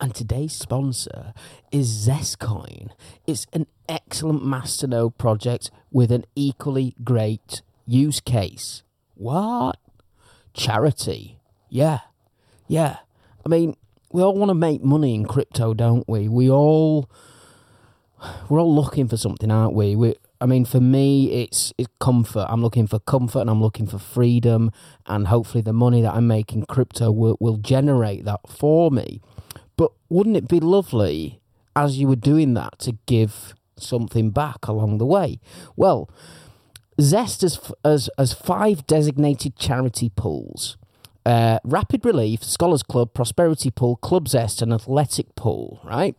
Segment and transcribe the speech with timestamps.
[0.00, 1.32] And today's sponsor
[1.70, 2.90] is Zestcoin.
[3.26, 8.82] It's an excellent masternode project with an equally great use case.
[9.14, 9.78] What?
[10.54, 11.38] Charity.
[11.68, 12.00] Yeah.
[12.68, 12.98] Yeah.
[13.44, 13.76] I mean,
[14.12, 16.28] we all want to make money in crypto, don't we?
[16.28, 17.10] We all
[18.48, 19.94] we're all looking for something, aren't we?
[19.94, 22.46] We I mean, for me, it's it's comfort.
[22.48, 24.70] I'm looking for comfort, and I'm looking for freedom,
[25.06, 29.20] and hopefully, the money that I make in crypto will will generate that for me.
[29.76, 31.40] But wouldn't it be lovely,
[31.74, 35.40] as you were doing that, to give something back along the way?
[35.76, 36.08] Well,
[37.00, 40.76] Zest has as as five designated charity pools.
[41.26, 46.14] Uh, Rapid Relief, Scholars Club, Prosperity Pool, Club Zest, and Athletic Pool, right?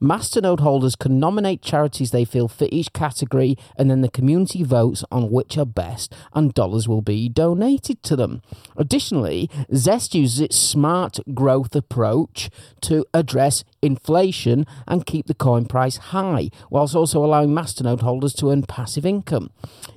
[0.00, 5.04] Masternode holders can nominate charities they feel fit each category, and then the community votes
[5.10, 8.42] on which are best, and dollars will be donated to them.
[8.76, 12.50] Additionally, Zest uses its smart growth approach
[12.82, 18.50] to address inflation and keep the coin price high, whilst also allowing Masternode holders to
[18.50, 19.50] earn passive income.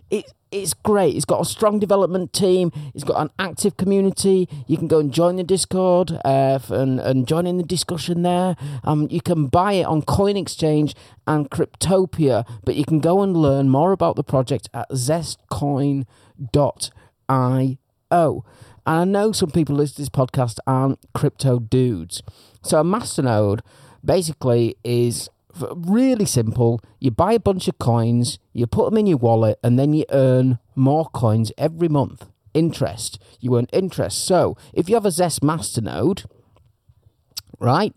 [0.10, 0.32] It,
[0.62, 1.16] it's great.
[1.16, 2.72] It's got a strong development team.
[2.94, 4.48] It's got an active community.
[4.68, 8.56] You can go and join the Discord uh, and, and join in the discussion there.
[8.84, 13.36] Um, you can buy it on Coin Exchange and Cryptopia, but you can go and
[13.36, 16.06] learn more about the project at zestcoin.io.
[18.10, 22.24] And I know some people listen to this podcast aren't crypto dudes.
[22.64, 23.60] So a masternode
[24.04, 25.30] basically is
[25.76, 26.82] really simple.
[27.00, 30.06] You buy a bunch of coins, you put them in your wallet, and then you
[30.10, 32.28] earn more coins every month.
[32.54, 33.20] Interest.
[33.40, 34.26] You earn interest.
[34.26, 36.26] So if you have a Zest Masternode,
[37.60, 37.96] right,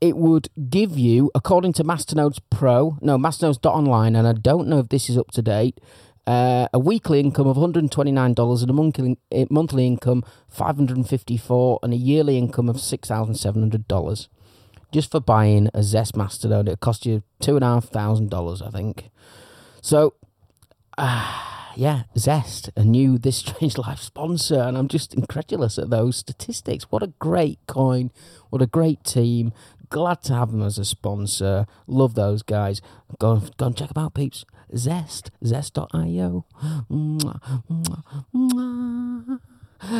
[0.00, 4.88] it would give you, according to Masternodes Pro, no, Masternodes.online, and I don't know if
[4.88, 5.78] this is up to date,
[6.26, 11.96] uh, a weekly income of $129 and a monthly, eh, monthly income 554 and a
[11.96, 14.28] yearly income of $6,700
[14.92, 16.68] just for buying a Zest Masternode.
[16.68, 19.10] It cost you two and a half thousand dollars, I think.
[19.80, 20.14] So,
[20.98, 26.16] uh, yeah, Zest, a new This Strange Life sponsor, and I'm just incredulous at those
[26.16, 26.84] statistics.
[26.90, 28.10] What a great coin!
[28.50, 29.52] What a great team!
[29.88, 31.66] Glad to have them as a sponsor.
[31.88, 32.80] Love those guys.
[33.18, 34.44] Go and, go and check them out, peeps.
[34.76, 36.44] Zest, zest.io.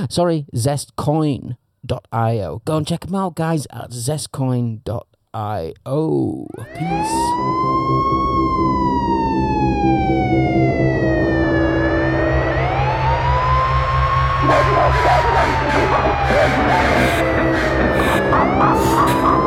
[0.09, 2.63] Sorry, Zestcoin zestcoin.io.
[2.65, 4.87] Go and check them out, guys, at zestcoin.io.
[6.75, 7.17] Peace.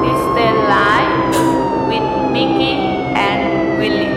[0.04, 1.36] This the life
[1.88, 2.74] with Mickey
[3.16, 4.14] and Willie.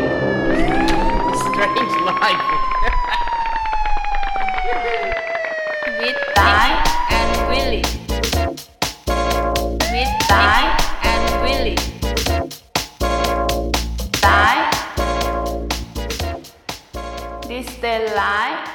[1.37, 2.44] Strange life.
[5.99, 6.69] With Ty
[7.10, 7.95] and Willie.
[18.16, 18.71] This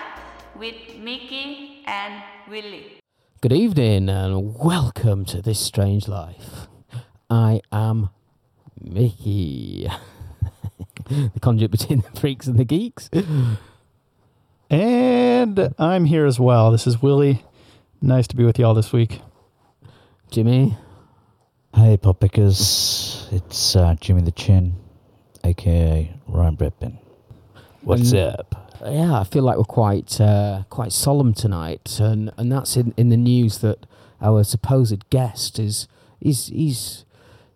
[0.55, 2.99] with Mickey and Willie.
[3.41, 6.67] Good evening and welcome to This Strange Life.
[7.27, 8.11] I am
[8.79, 9.89] Mickey.
[11.09, 13.09] the conduit between the freaks and the geeks.
[14.69, 16.69] And I'm here as well.
[16.69, 17.43] This is Willie.
[17.99, 19.21] Nice to be with y'all this week.
[20.29, 20.77] Jimmy.
[21.73, 23.27] Hey, pop pickers.
[23.31, 24.75] It's uh, Jimmy the Chin,
[25.43, 26.99] aka Ryan Britpin.
[27.81, 28.55] What's And- up?
[28.83, 33.09] Yeah, I feel like we're quite uh, quite solemn tonight, and, and that's in, in
[33.09, 33.85] the news that
[34.19, 35.87] our supposed guest is
[36.19, 37.05] he's he's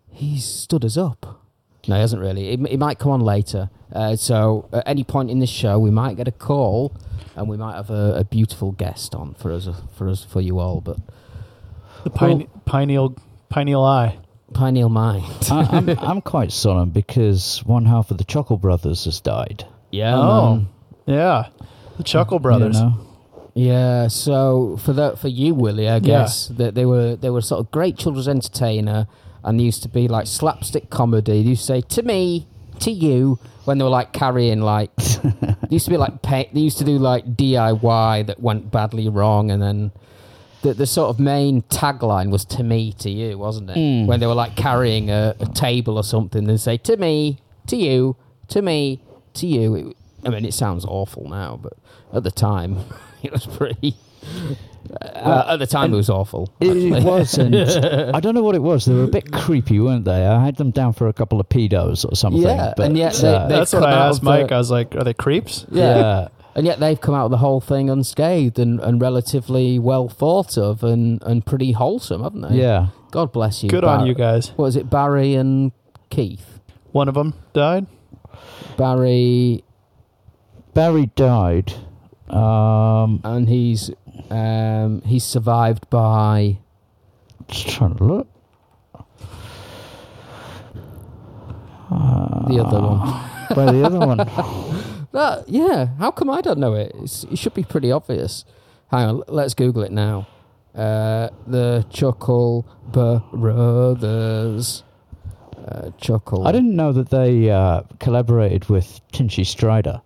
[0.08, 1.40] he's stood us up.
[1.88, 2.50] No, he hasn't really.
[2.50, 3.70] It, it might come on later.
[3.92, 6.92] Uh, so at any point in this show, we might get a call,
[7.34, 10.60] and we might have a, a beautiful guest on for us for us for you
[10.60, 10.80] all.
[10.80, 10.98] But
[12.04, 13.16] The pine, pineal
[13.48, 14.16] pineal eye.
[14.54, 15.24] pineal mind.
[15.50, 19.64] I, I'm, I'm quite solemn because one half of the Chuckle Brothers has died.
[19.90, 20.54] Yeah, Oh.
[20.56, 20.68] man.
[21.06, 21.46] Yeah.
[21.96, 22.76] The Chuckle Brothers.
[22.76, 23.00] You know?
[23.54, 27.60] Yeah, so for that for you, Willie, I guess that they were they were sort
[27.60, 29.06] of great children's entertainer,
[29.42, 31.42] and they used to be like slapstick comedy.
[31.42, 32.46] They used to say to me,
[32.80, 36.60] to you, when they were like carrying like they used to be like pay, they
[36.60, 39.90] used to do like DIY that went badly wrong, and then
[40.60, 43.74] the the sort of main tagline was to me, to you, wasn't it?
[43.76, 44.06] Hmm.
[44.06, 47.38] When they were like carrying a, a table or something, they say to me,
[47.68, 48.16] to you,
[48.48, 49.00] to me,
[49.36, 49.74] to you.
[49.74, 51.74] It, I mean, it sounds awful now, but
[52.12, 52.78] at the time,
[53.22, 53.94] it was pretty.
[55.02, 56.52] Uh, at the time, it was awful.
[56.60, 58.84] It, it was, and I don't know what it was.
[58.84, 60.24] They were a bit creepy, weren't they?
[60.26, 62.42] I had them down for a couple of pedos or something.
[62.42, 64.52] Yeah, but, and yet they- uh, they- That's what I asked of the- Mike.
[64.52, 65.66] I was like, are they creeps?
[65.70, 66.28] yeah.
[66.54, 70.56] And yet they've come out of the whole thing unscathed and, and relatively well thought
[70.56, 72.54] of and, and pretty wholesome, haven't they?
[72.56, 72.86] Yeah.
[73.10, 73.68] God bless you.
[73.68, 74.48] Good Bar- on you guys.
[74.56, 75.72] What was it, Barry and
[76.08, 76.60] Keith?
[76.92, 77.86] One of them died.
[78.76, 79.64] Barry,
[80.74, 81.74] Barry died.
[82.28, 83.90] Um, and he's
[84.30, 86.58] um, he's survived by.
[87.48, 88.28] just trying to look.
[92.48, 93.00] The other one.
[93.54, 94.82] By the other one.
[95.12, 96.92] That, yeah, how come I don't know it?
[96.96, 98.44] It's, it should be pretty obvious.
[98.90, 100.26] Hang on, let's Google it now.
[100.74, 104.82] Uh, the Chuckle Brothers.
[105.66, 106.46] Uh, Chuckle.
[106.46, 110.00] I didn't know that they uh, collaborated with Tinchy Strider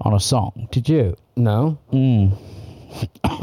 [0.00, 0.68] on a song.
[0.70, 1.16] Did you?
[1.36, 2.36] No, Mm.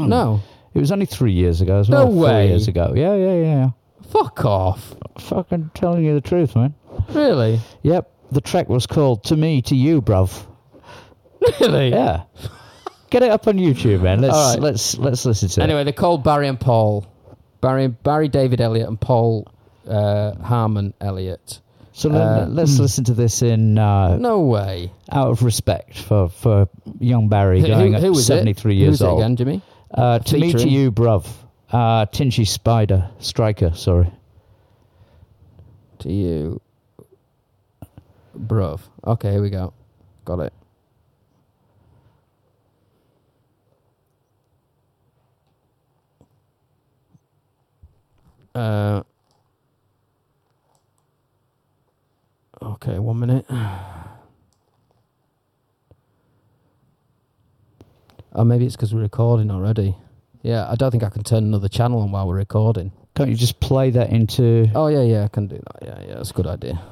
[0.00, 0.40] no.
[0.74, 2.12] It was only three years ago as No well.
[2.12, 2.48] Four way.
[2.48, 2.92] years ago.
[2.96, 3.70] Yeah, yeah, yeah.
[4.10, 4.94] Fuck off.
[5.18, 6.74] Fucking telling you the truth, man.
[7.10, 7.60] Really?
[7.82, 8.10] Yep.
[8.32, 10.44] The track was called "To Me, to You, Bruv."
[11.60, 11.90] Really?
[11.90, 12.24] Yeah.
[13.10, 14.20] Get it up on YouTube, man.
[14.20, 14.60] Let's All right.
[14.60, 15.64] let's let's listen to it.
[15.64, 17.06] Anyway, they're called Barry and Paul.
[17.60, 19.46] Barry, Barry David Elliott and Paul
[19.86, 21.60] uh, Harman Elliott.
[21.92, 24.90] So uh, let, let's listen to this in uh, No way.
[25.12, 28.74] out of respect for for young Barry Who, going who, who at was seventy three
[28.76, 28.80] it?
[28.80, 29.20] years old.
[29.20, 29.62] again, Jimmy?
[29.92, 31.26] Uh, to me, to you, bruv.
[31.70, 33.72] Uh, Tinchy Spider Striker.
[33.74, 34.10] Sorry.
[36.00, 36.60] To you.
[38.36, 38.80] Bruv.
[39.06, 39.72] Okay, here we go.
[40.24, 40.52] Got it.
[48.54, 49.02] Uh,
[52.64, 53.46] okay, one minute.
[58.36, 59.94] Oh, maybe it's because we're recording already.
[60.42, 62.90] Yeah, I don't think I can turn another channel on while we're recording.
[63.14, 64.68] Can't you just play that into?
[64.74, 65.86] Oh yeah, yeah, I can do that.
[65.86, 66.82] Yeah, yeah, that's a good idea.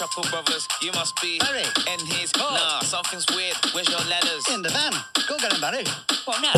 [0.00, 0.68] Swear you're the Chuckle Brothers.
[0.80, 1.38] You must be.
[1.38, 1.64] Barry.
[1.88, 2.32] And his.
[2.36, 2.54] Oh.
[2.54, 3.56] Nah, something's weird.
[3.72, 4.48] Where's your letters?
[4.52, 4.92] In the van.
[5.28, 5.84] Go get him, Barry.
[6.24, 6.52] What now?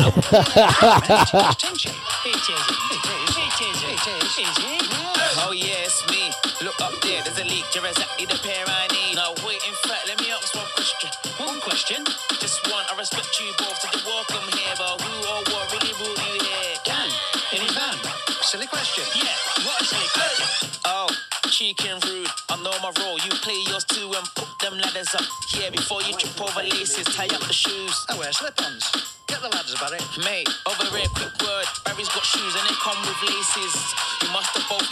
[5.35, 6.31] Oh yeah, it's me.
[6.61, 7.65] Look up there, there's a leak.
[7.73, 9.15] You're exactly the pair I need.
[9.15, 11.09] Now wait, in fact, let me ask one question.
[11.37, 12.03] One question?
[12.39, 12.85] Just one.
[12.91, 14.75] I respect you both, so welcome here.
[14.77, 16.77] But who or what really brought you here?
[16.85, 17.09] Can.
[17.51, 17.97] In his van.
[18.41, 19.03] Silly question.
[19.15, 19.35] Yeah,
[19.65, 20.69] what a silly question.
[20.85, 21.09] Oh,
[21.49, 22.22] cheeky and rude.
[25.73, 28.05] Before you trip over laces, tie up the shoes.
[28.09, 28.85] Oh, I wear slip-ons.
[29.27, 29.97] Get the ladders, Barry.
[30.21, 31.67] Mate, over here, quick word.
[31.83, 33.75] Barry's got shoes and they come with laces.
[34.21, 34.87] You must have both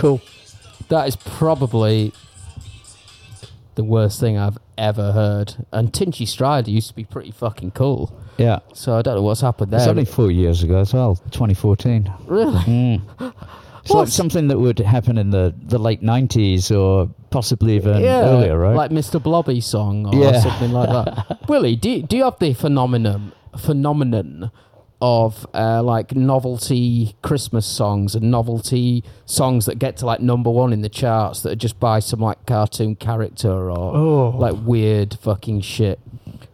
[0.00, 0.20] Cool.
[0.88, 2.12] that is probably
[3.76, 5.54] the worst thing I've ever heard.
[5.72, 8.12] And Tinchy Strider used to be pretty fucking cool.
[8.38, 8.60] Yeah.
[8.74, 9.80] So I don't know what's happened there.
[9.80, 11.16] It's only four years ago as well.
[11.30, 12.12] 2014.
[12.26, 12.58] really?
[12.60, 13.02] Mm.
[13.82, 14.00] It's What?
[14.00, 18.76] like something that would happen in the, the late 90s or possibly even earlier, right?
[18.76, 19.22] Like Mr.
[19.22, 20.38] Blobby song or Yeah.
[20.40, 21.38] something like that.
[21.48, 24.50] Willie, do do you have the phenomenon phenomenon
[25.02, 30.72] of uh, like novelty Christmas songs and novelty songs that get to like number one
[30.72, 34.28] in the charts that are just by some like cartoon character or Oh.
[34.36, 35.98] like weird fucking shit?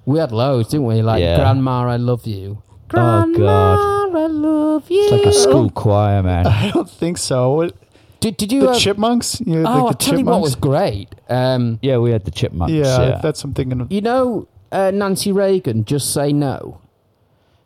[0.04, 1.02] We had loads, didn't we?
[1.02, 1.36] Like Yeah.
[1.38, 2.62] Grandma, I love you.
[2.62, 4.16] Oh, Grandma, God.
[4.16, 5.02] I love you.
[5.02, 6.46] It's like a school choir, man.
[6.46, 7.52] I don't think so.
[7.54, 7.74] What,
[8.20, 8.60] Did, did you?
[8.60, 9.40] the uh, chipmunks?
[9.40, 11.08] You know, oh, like I'll the tell you what was great.
[11.28, 12.72] Um, Yeah, we had the chipmunks.
[12.72, 13.86] Yeah, Yeah, that's I'm thinking.
[13.90, 16.80] You know, uh, Nancy Reagan, just say no.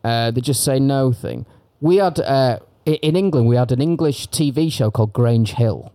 [0.03, 1.45] Uh, the just say no thing.
[1.79, 5.91] We had uh, in England, we had an English TV show called Grange Hill.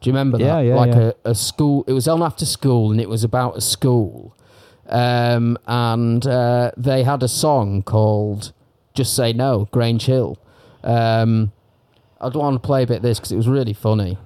[0.00, 0.60] Do you remember Yeah, that?
[0.62, 1.10] yeah, like yeah.
[1.24, 1.84] A, a school.
[1.86, 4.36] It was on after school, and it was about a school.
[4.88, 8.52] Um, and uh, they had a song called
[8.92, 10.36] "Just Say No," Grange Hill.
[10.82, 11.52] Um,
[12.20, 14.18] I don't want to play a bit of this because it was really funny,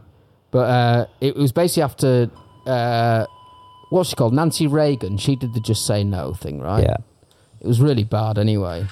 [0.50, 2.30] but uh, it was basically after
[2.66, 3.26] uh,
[3.90, 4.34] what's she called?
[4.34, 5.16] Nancy Reagan.
[5.16, 6.82] She did the "Just Say No" thing, right?
[6.82, 6.96] yeah.
[7.60, 8.86] It was really bad anyway.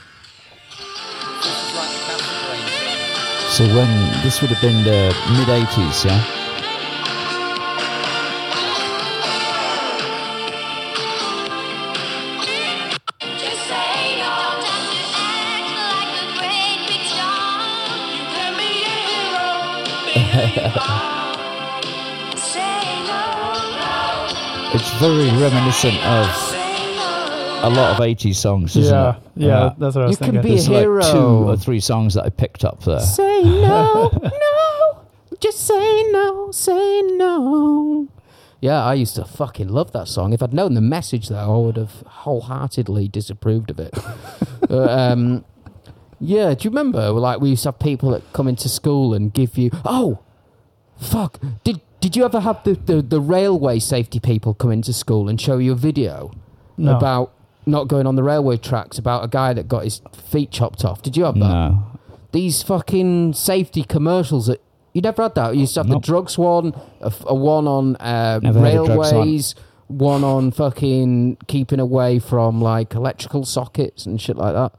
[3.50, 6.32] So when this would have been the mid 80s, yeah?
[24.74, 26.55] it's very reminiscent of
[27.66, 29.22] a lot of 80s songs, isn't yeah, it?
[29.36, 30.42] yeah, that's what I was You can thinking.
[30.42, 31.18] be a There's like two
[31.50, 33.00] or three songs that I picked up there.
[33.00, 35.06] Say no, no.
[35.40, 38.08] Just say no, say no.
[38.60, 40.32] Yeah, I used to fucking love that song.
[40.32, 43.94] If I'd known the message, though, I would have wholeheartedly disapproved of it.
[44.68, 45.44] But, um,
[46.18, 47.10] yeah, do you remember?
[47.10, 49.70] Like we used to have people that come into school and give you.
[49.84, 50.18] Oh,
[50.98, 51.38] fuck!
[51.62, 55.40] Did did you ever have the, the, the railway safety people come into school and
[55.40, 56.32] show you a video
[56.76, 56.96] No.
[56.96, 57.32] about
[57.66, 61.02] not going on the railway tracks about a guy that got his feet chopped off?
[61.02, 61.40] Did you have that?
[61.40, 61.82] No.
[62.32, 64.60] these fucking safety commercials that
[64.92, 65.54] you never had that.
[65.54, 66.02] You used to have Nope.
[66.02, 68.90] the drugs one, a one on uh, Never had one.
[68.98, 69.54] railways,
[69.88, 74.72] one on fucking keeping away from like electrical sockets and shit like that.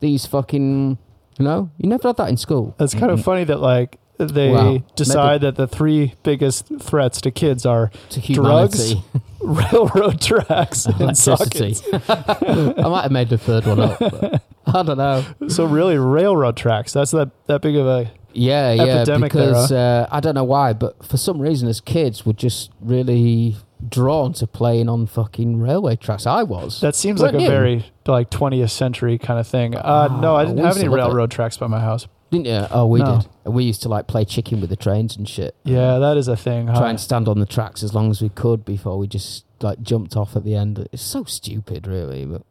[0.00, 0.96] These fucking,
[1.38, 2.74] you know, you never had that in school.
[2.80, 4.82] It's kind of funny that like they Wow.
[4.96, 8.94] decide that the three biggest threats to kids are To Drugs?
[9.40, 11.82] railroad tracks and sockets.
[11.92, 13.98] I might have made the third one up.
[13.98, 15.24] But I don't know.
[15.48, 16.92] So really, railroad tracks.
[16.92, 20.44] That's that that big of a Yeah, yeah, Epidemic there, because uh, I don't know
[20.44, 23.56] why, but for some reason, as kids, we're just really
[23.88, 26.26] drawn to playing on fucking railway tracks.
[26.26, 26.80] I was.
[26.80, 27.48] That seems like a you?
[27.48, 29.76] very like 20th century kind of thing.
[29.76, 31.02] Uh, no, I didn't have any love it.
[31.02, 32.08] railroad tracks by my house.
[32.30, 32.66] Didn't you?
[32.70, 33.18] Oh, we No.
[33.18, 33.28] did.
[33.44, 35.54] And we used to like play chicken with the trains and shit.
[35.64, 36.66] Yeah, that is a thing.
[36.66, 36.78] Huh?
[36.78, 39.80] Try and stand on the tracks as long as we could before we just like
[39.82, 40.86] jumped off at the end.
[40.92, 42.26] It's so stupid, really.
[42.26, 42.42] But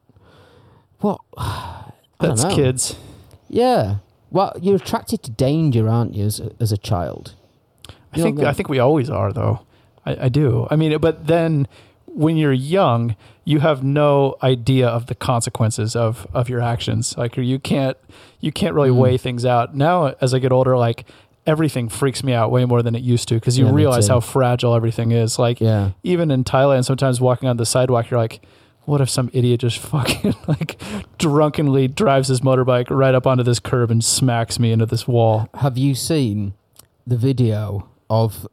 [0.99, 1.21] what?
[2.19, 2.55] That's know.
[2.55, 2.95] kids.
[3.47, 3.97] Yeah.
[4.31, 7.35] Well, you're attracted to danger, aren't you, as a, as a child?
[8.13, 9.61] I think I think we always are though.
[10.05, 10.67] I, I do.
[10.71, 11.67] I mean, but then
[12.17, 17.15] when you're young, you have no idea of the consequences of of your actions.
[17.17, 17.95] Like you can't
[18.39, 18.97] you can't really Mm.
[18.97, 19.75] weigh things out.
[19.75, 21.05] Now, as I get older, like
[21.45, 24.19] everything freaks me out way more than it used to because you Yeah, realize how
[24.19, 25.39] fragile everything is.
[25.39, 25.91] Like Yeah.
[26.03, 28.41] even in Thailand, sometimes walking on the sidewalk, you're like,
[28.85, 30.81] what if some idiot just fucking like
[31.17, 35.47] drunkenly drives his motorbike right up onto this curb and smacks me into this wall?
[35.55, 36.53] Have you seen
[37.05, 38.47] the video of?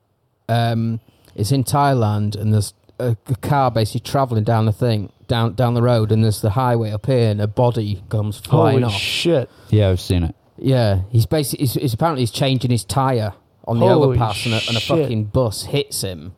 [0.49, 1.01] Um,
[1.35, 5.75] it's in Thailand, and there's a, a car basically traveling down the thing down down
[5.75, 9.01] the road, and there's the highway up here, and a body comes flying Holy off.
[9.01, 9.51] shit!
[9.71, 10.35] Yeah, I've seen it.
[10.57, 13.33] Yeah, he's basically he's, he's apparently he's changing his tire
[13.67, 14.99] on the Holy overpass, and a, and a shit.
[15.03, 16.35] fucking bus hits him.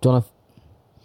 [0.00, 0.30] Do you want to?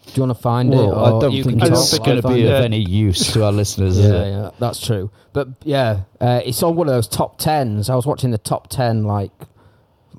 [0.08, 0.78] Do you want to find it?
[0.78, 2.36] Well, or I don't you think can I talk don't think while I it's going
[2.36, 2.54] to be it?
[2.54, 4.30] of any use to our listeners, is Yeah, it?
[4.32, 5.10] yeah, that's true.
[5.34, 7.90] But yeah, uh, it's on one of those top tens.
[7.90, 9.32] I was watching the top ten, like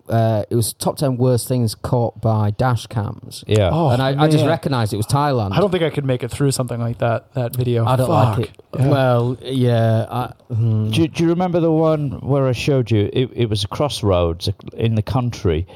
[0.08, 3.70] uh, it was top ten worst things caught by dash cams, Yeah.
[3.72, 5.52] Oh, and I, I just recognised it was Thailand.
[5.52, 7.32] I don't think I could make it through something like that.
[7.34, 7.84] That video.
[7.84, 8.38] I don't Fuck.
[8.38, 8.62] like it.
[8.78, 8.88] Yeah.
[8.88, 10.90] Well, yeah, I, hmm.
[10.90, 13.10] Do, do you remember the one where I showed you?
[13.12, 15.66] It, it was a crossroads in the country,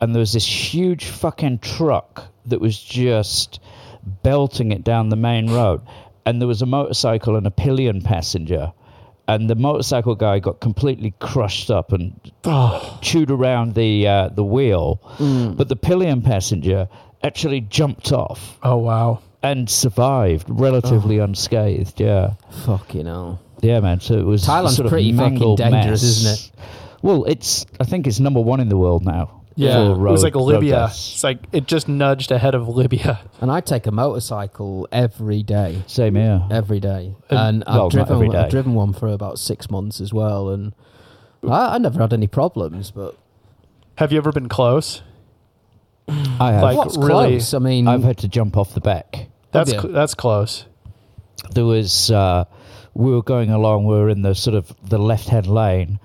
[0.00, 3.60] and there was this huge fucking truck that was just
[4.22, 5.80] belting it down the main road,
[6.26, 8.72] and there was a motorcycle and a pillion passenger,
[9.34, 14.44] and the motorcycle guy got completely crushed up and Oh, chewed around the uh, the
[14.44, 15.56] wheel, Mm.
[15.56, 16.88] but the pillion passenger
[17.22, 19.18] actually jumped off oh wow.
[19.42, 22.00] and survived relatively unscathed.
[22.00, 22.34] Yeah.
[22.64, 23.40] fucking hell.
[23.60, 24.00] Yeah, man.
[24.00, 26.02] So it was Thailand's sort of pretty fucking mangled dangerous, mess.
[26.02, 26.50] isn't it?
[27.02, 27.66] Well, it's.
[27.78, 29.39] I think it's number one in the world now.
[29.60, 30.86] Yeah, it was like Libya.
[30.86, 33.20] It's like it just nudged ahead of Libya.
[33.40, 35.82] And I take a motorcycle every day.
[35.86, 36.42] Same here.
[36.50, 39.70] every day, And- and well, I've not driven every I've driven one for about six
[39.70, 40.74] months as well, and
[41.42, 42.90] I, I never had any problems.
[42.90, 43.16] But
[43.96, 45.02] Have you ever been close?
[46.08, 46.62] I have.
[46.62, 47.54] Like, what's really- close?
[47.54, 49.28] I mean, I've had to jump off the back.
[49.52, 49.80] That's you?
[49.80, 50.66] cl- that's close.
[51.52, 52.10] There was.
[52.10, 52.44] Uh,
[52.94, 53.86] we were going along.
[53.86, 55.98] We were in the sort of the left-hand lane,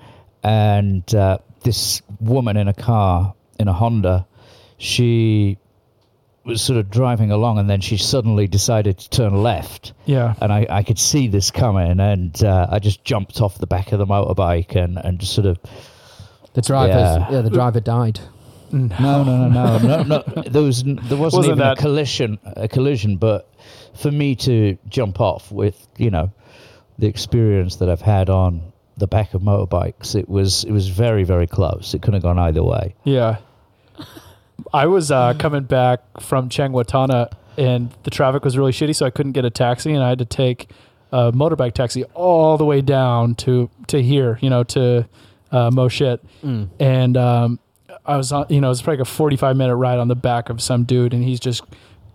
[0.43, 4.25] and uh, this woman in a car in a Honda,
[4.77, 5.57] she
[6.43, 9.93] was sort of driving along, and then she suddenly decided to turn left.
[10.05, 10.35] Yeah.
[10.41, 13.91] and I, I could see this coming, and uh, I just jumped off the back
[13.91, 15.57] of the motorbike and, and just sort of
[16.53, 17.31] the driver, Yeah.
[17.31, 17.41] yeah.
[17.41, 18.19] the driver died.
[18.71, 18.87] No.
[18.99, 21.81] no no no no no no there was n- there wasn't, Wasn't even that- a
[21.81, 23.49] collision a collision, but
[23.93, 26.31] for me to jump off with you know
[26.97, 31.23] the experience that I've had on the back of motorbikes, it was it was very
[31.23, 31.93] very close.
[31.93, 32.95] It could have gone either way.
[33.03, 33.37] Yeah.
[34.73, 39.09] I was uh, coming back from Changwatana and the traffic was really shitty, so I
[39.09, 40.69] couldn't get a taxi, and I had to take
[41.11, 45.07] a motorbike taxi all the way down to to here, you know, to
[45.51, 46.23] uh, Mo Chit.
[46.79, 47.59] And um,
[48.05, 50.07] I was on, you know, it was probably like a forty five minute ride on
[50.07, 51.63] the back of some dude, and he's just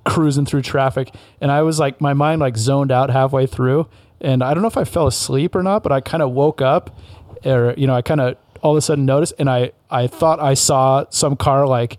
[0.05, 3.87] cruising through traffic, and I was like, my mind like zoned out halfway through,
[4.21, 6.61] and I don't know if I fell asleep or not, but I kind of woke
[6.61, 6.99] up,
[7.45, 10.41] or you know, I kind of all of a sudden noticed, and I I thought
[10.41, 11.99] I saw some car like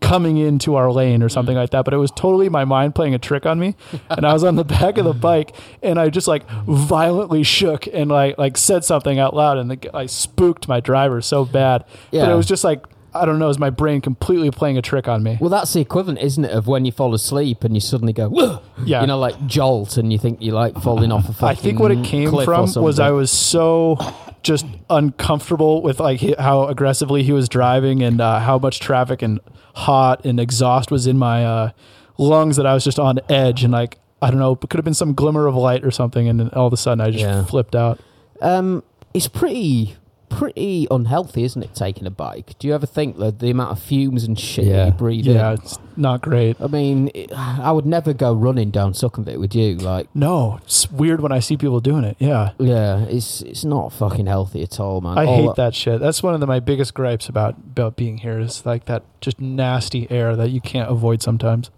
[0.00, 1.60] coming into our lane or something mm.
[1.60, 3.74] like that but it was totally my mind playing a trick on me.
[4.10, 7.86] And i was on the back of the bike and i just like violently shook
[7.86, 11.84] and like like said something out loud and the, i spooked my driver so bad.
[12.10, 12.30] But Yeah.
[12.30, 15.22] it was just like i don't know is my brain completely playing a trick on
[15.22, 18.12] me Well, that's the equivalent, isn't it, of when you fall asleep and you suddenly
[18.12, 19.00] go, "Whoa!" Yeah.
[19.00, 21.78] you know, like jolt, and you think you're like falling off a fucking I think
[21.80, 22.98] what it came from was.
[23.00, 23.98] I was so
[24.42, 29.40] just uncomfortable with like how aggressively he was driving and uh, how much traffic and
[29.74, 31.70] hot and exhaust was in my uh,
[32.18, 34.84] lungs that I was just on edge and like I don't know, it could have
[34.84, 37.24] been some glimmer of light or something, and then all of a sudden I just
[37.24, 37.44] Yeah.
[37.44, 37.98] flipped out.
[38.42, 38.82] Um,
[39.14, 39.96] it's pretty
[40.30, 41.74] pretty unhealthy, isn't it?
[41.74, 42.54] Taking a bike.
[42.58, 44.86] Do you ever think that the amount of fumes and shit that Yeah.
[44.86, 45.54] you breathe Yeah, in?
[45.58, 46.56] it's not great.
[46.60, 49.76] I mean, it, I would never go running down Sukhumvit with you.
[49.76, 52.16] Like, No, it's weird when I see people doing it.
[52.18, 52.52] Yeah.
[52.58, 55.18] yeah, it's it's not fucking healthy at all, man.
[55.18, 56.00] I All hate that shit.
[56.00, 59.40] That's one of the, my biggest gripes about about being here is like that just
[59.40, 61.70] nasty air that you can't avoid sometimes.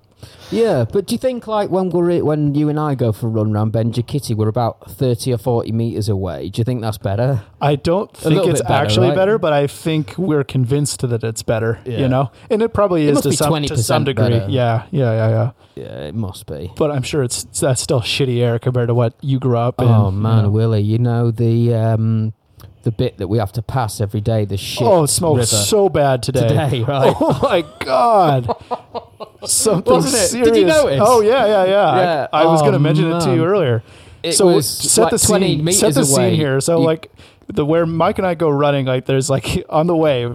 [0.51, 3.31] Yeah, but do you think like when we're when you and I go for a
[3.31, 6.51] run around Benjakitti, we're about thirty or forty meters away?
[6.51, 7.43] Do you think that's better?
[7.61, 9.17] I don't think it's better, actually right?
[9.17, 11.79] better, but I think we're convinced that it's better.
[11.87, 12.01] Yeah.
[12.01, 14.29] You know, and it probably It is to be some to some degree.
[14.29, 14.51] better.
[14.51, 15.51] Yeah, yeah, yeah, yeah.
[15.75, 16.71] Yeah, it must be.
[16.77, 19.89] But I'm sure it's that's still shitty air compared to what you grew up in.
[19.89, 20.51] Oh you man, know.
[20.51, 22.35] Willie, you know the um
[22.83, 24.45] the bit that we have to pass every day.
[24.45, 24.83] The shit.
[24.87, 25.45] Oh, it river.
[25.47, 26.49] so bad today.
[26.49, 27.15] Today, right?
[27.21, 28.55] Oh my god.
[29.45, 30.27] Something Wasn't it?
[30.29, 30.49] serious.
[30.51, 31.01] Did you notice?
[31.03, 31.97] Oh yeah, yeah, yeah.
[31.97, 32.29] Yeah.
[32.33, 33.83] I, I was Oh, going to mention it to you earlier.
[34.23, 35.73] It so was set like the 20 scene.
[35.73, 36.31] Set the away.
[36.31, 36.61] scene here.
[36.61, 37.11] So You- like
[37.49, 40.33] the where Mike and I go running, like there's like on the way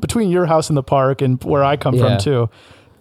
[0.00, 2.02] between your house and the park and where I come Yeah.
[2.02, 2.50] from too.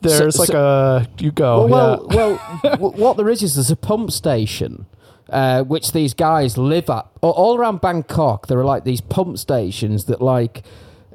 [0.01, 1.67] There's So- like a you go.
[1.67, 2.15] well, yeah.
[2.15, 2.39] well,
[2.79, 4.85] well what there is is there's a pump station.
[5.31, 8.47] Uh, which these guys live at all- all around Bangkok.
[8.47, 10.63] There are like these pump stations that, like,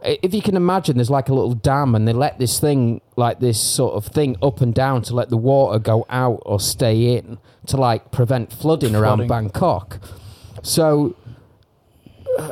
[0.05, 3.41] if you can imagine, there's like a little dam, and they let this thing, like
[3.41, 7.17] this sort of thing, up and down to let the water go out or stay
[7.17, 9.99] in to like prevent flooding, around Bangkok.
[10.63, 11.15] So,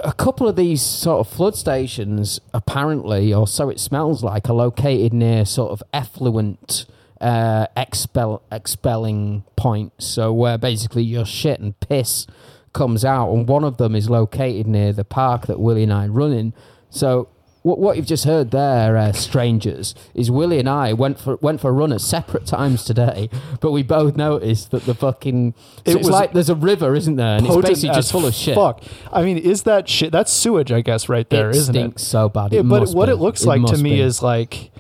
[0.03, 4.55] a couple of these sort of flood stations, apparently, or so it smells like, are
[4.55, 6.87] located near sort of effluent
[7.23, 10.07] uh, expel expelling points.
[10.07, 12.27] So where basically your shit and piss
[12.73, 16.09] comes out, and one of them is located near the park that Willie and I
[16.09, 16.53] run in.
[16.91, 17.29] So.
[17.65, 21.61] What, what you've just heard there, uh, strangers, is Willie and I went for went
[21.61, 23.31] for a run at separate times today,
[23.61, 26.97] but we both noticed that the fucking so It it's was like there's a river,
[26.97, 27.37] isn't there?
[27.37, 28.57] And it's basically just full of shit.
[28.57, 28.83] Fuck.
[29.13, 30.11] I mean, is that shit?
[30.11, 32.07] That's sewage, I guess, right there, it isn't stinks it?
[32.07, 32.53] so bad.
[32.53, 33.13] It Yeah, but what be.
[33.13, 34.01] it looks like to me be.
[34.01, 34.72] is like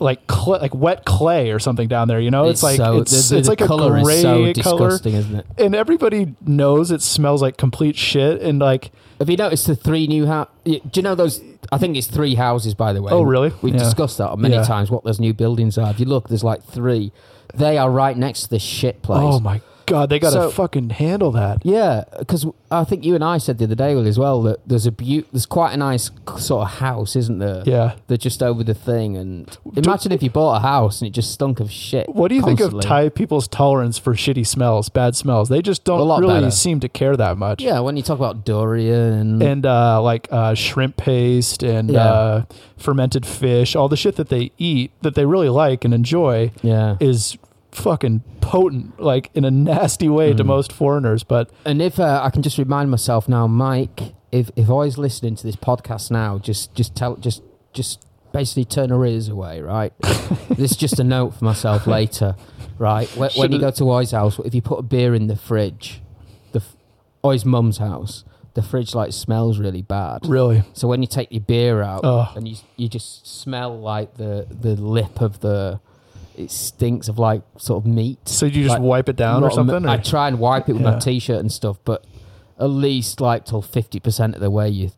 [0.00, 2.20] like cl- like wet clay or something down there.
[2.20, 4.22] You know, it's, like so, it's the, the, it's like the a color gray is
[4.22, 5.46] so color, disgusting, isn't it?
[5.58, 8.40] and everybody knows it smells like complete shit.
[8.42, 10.52] And like, Have you noticed the three new houses?
[10.64, 11.40] Do you know those?
[11.70, 13.12] I think it's three houses, by the way.
[13.12, 13.52] Oh, really?
[13.62, 13.80] We've Yeah.
[13.80, 14.64] discussed that many Yeah.
[14.64, 14.90] times.
[14.90, 15.90] What those new buildings are.
[15.90, 17.12] If you look, there's like three.
[17.54, 19.20] They are right next to this shit place.
[19.22, 21.58] oh my god, they got to So- fucking handle that.
[21.64, 24.86] Yeah, because I think you and I said the other day as well that there's
[24.86, 27.62] a beau- there's quite a nice sort of house, isn't there?
[27.66, 27.92] Yeah.
[28.06, 31.30] They're just over the thing, and imagine if you bought a house and it just
[31.32, 32.08] stunk of shit.
[32.14, 32.88] What do you think of constantly.
[32.88, 35.48] Thai people's tolerance for shitty smells, bad smells?
[35.48, 36.50] They just A don't lot really better.
[36.50, 37.60] seem to care that much.
[37.62, 42.04] Yeah, when you talk about durian, and uh, like uh, shrimp paste and Yeah.
[42.04, 42.42] uh,
[42.76, 46.96] fermented fish, all the shit that they eat that they really like and enjoy yeah,
[47.00, 47.36] is
[47.72, 50.36] fucking potent, like in a nasty way Mm.
[50.38, 51.22] to most foreigners.
[51.24, 54.98] But And if uh, I can just remind myself now, Mike, if if I was
[54.98, 59.60] listening to this podcast now, just just tell just just basically turn her ears away,
[59.60, 59.92] right?
[60.50, 62.36] this is just a note for myself later,
[62.78, 63.08] right?
[63.16, 66.00] When, when you go to Oi's house, if you put a beer in the fridge,
[66.52, 66.62] the
[67.24, 70.26] Oi's mum's house, the fridge like smells really bad.
[70.26, 72.04] really, So when you take your beer out
[72.36, 75.80] and you you just smell like the the lip of the,
[76.36, 78.18] it stinks of like sort of meat.
[78.28, 79.86] so you just Like, wipe it down or Rotten- something?
[79.88, 82.04] I or- try and wipe it with my t-shirt and stuff, but
[82.58, 84.90] at least like till fifty percent of the way you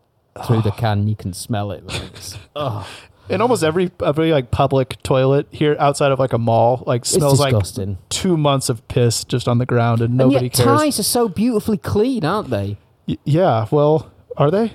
[0.47, 1.85] through the can, you can smell it.
[1.87, 2.38] Like, it's,
[3.29, 7.38] in almost every every like public toilet here outside of like a mall, like smells
[7.40, 7.99] like disgusting.
[8.09, 10.81] two months of piss just on the ground, and nobody and yet cares.
[10.81, 12.79] Thais are so beautifully clean, aren't they?
[13.07, 14.73] Y- yeah, well, are they?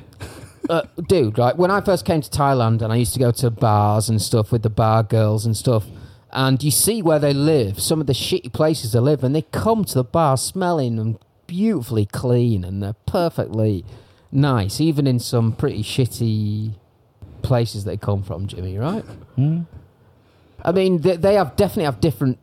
[0.69, 1.55] uh, dude, right?
[1.57, 4.51] When I first came to Thailand and I used to go to bars and stuff
[4.51, 5.85] with the bar girls and stuff,
[6.31, 9.43] and you see where they live, some of the shitty places they live, and they
[9.43, 13.85] come to the bar smelling and beautifully clean and they're perfectly
[14.31, 16.73] nice, even in some pretty shitty
[17.41, 19.03] places they come from, Jimmy, right?
[19.35, 19.61] Hmm?
[20.63, 22.37] I mean, they, they have definitely have different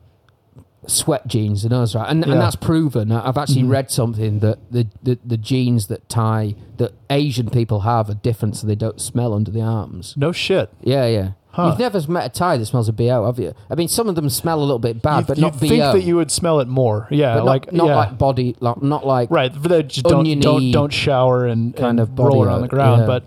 [0.87, 2.09] sweat genes and us, right?
[2.09, 2.33] And, Yeah.
[2.33, 3.11] and that's proven.
[3.11, 3.69] I've actually Mhm.
[3.71, 8.55] read something that the, the, the genes that Thai that Asian people have are different,
[8.57, 10.13] so they don't smell under the arms.
[10.17, 10.69] No shit.
[10.83, 11.29] Yeah, yeah.
[11.51, 11.67] Huh.
[11.69, 13.53] You've never met a Thai that smells of bo, have you?
[13.69, 15.59] I mean, some of them smell a little bit bad, you but you not bo.
[15.59, 17.07] think that you would smell it more.
[17.09, 17.95] Yeah, but not, like not yeah.
[17.95, 19.53] like body, like not like right.
[19.87, 23.01] Just don't don't don't shower and kind and of roll around odor, the ground.
[23.01, 23.07] yeah.
[23.07, 23.23] But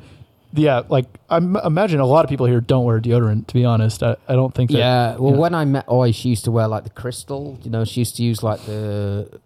[0.52, 3.48] yeah, like I imagine a lot of people here don't wear deodorant.
[3.48, 4.78] To be honest, I, I don't think that.
[4.78, 5.16] Yeah.
[5.16, 5.38] Well, yeah.
[5.38, 7.58] when I met Oi, she used to wear like the crystal.
[7.62, 9.40] You know, she used to use like the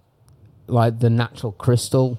[0.68, 2.18] like the natural crystal.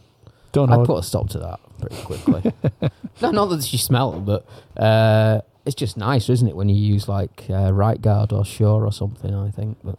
[0.51, 0.83] don't know.
[0.83, 2.53] I put a stop to that pretty quickly.
[3.21, 4.45] no, not that she smelled, but
[4.77, 8.85] uh, it's just nice, isn't it, when you use like uh, Right Guard or Sure
[8.85, 9.33] or something?
[9.33, 9.77] I think.
[9.83, 9.97] But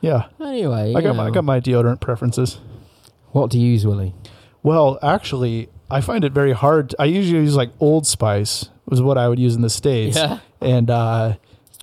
[0.00, 2.60] yeah, anyway, I you got my, I got my deodorant preferences.
[3.32, 4.14] what do you use, Willie?
[4.62, 6.94] Well, actually, I find it very hard.
[6.98, 10.18] I usually use like Old Spice was what I would use in the states,
[10.60, 11.34] and uh,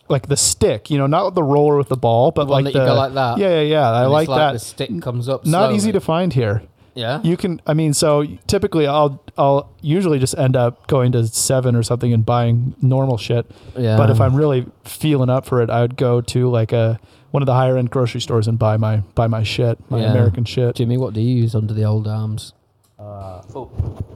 [0.10, 0.90] like the stick.
[0.90, 3.38] You know, not the roller with the ball, but The like the like that?
[3.38, 3.90] Yeah, yeah, yeah.
[3.92, 4.54] I And like that.
[4.54, 5.46] The stick comes up.
[5.46, 5.76] not slowly.
[5.76, 6.64] easy to find here.
[6.96, 7.22] Yeah.
[7.24, 7.62] You can.
[7.66, 12.12] I mean, so typically, I'll I'll usually just end up going to Seven or something
[12.12, 13.50] and buying normal shit.
[13.78, 13.96] Yeah.
[13.96, 17.00] But if I'm really feeling up for it, I would go to like a
[17.32, 20.12] one of the higher end grocery stores and buy my buy my shit, my Yeah.
[20.12, 20.76] American shit.
[20.76, 22.54] Jimmy, what do you use under the old arms?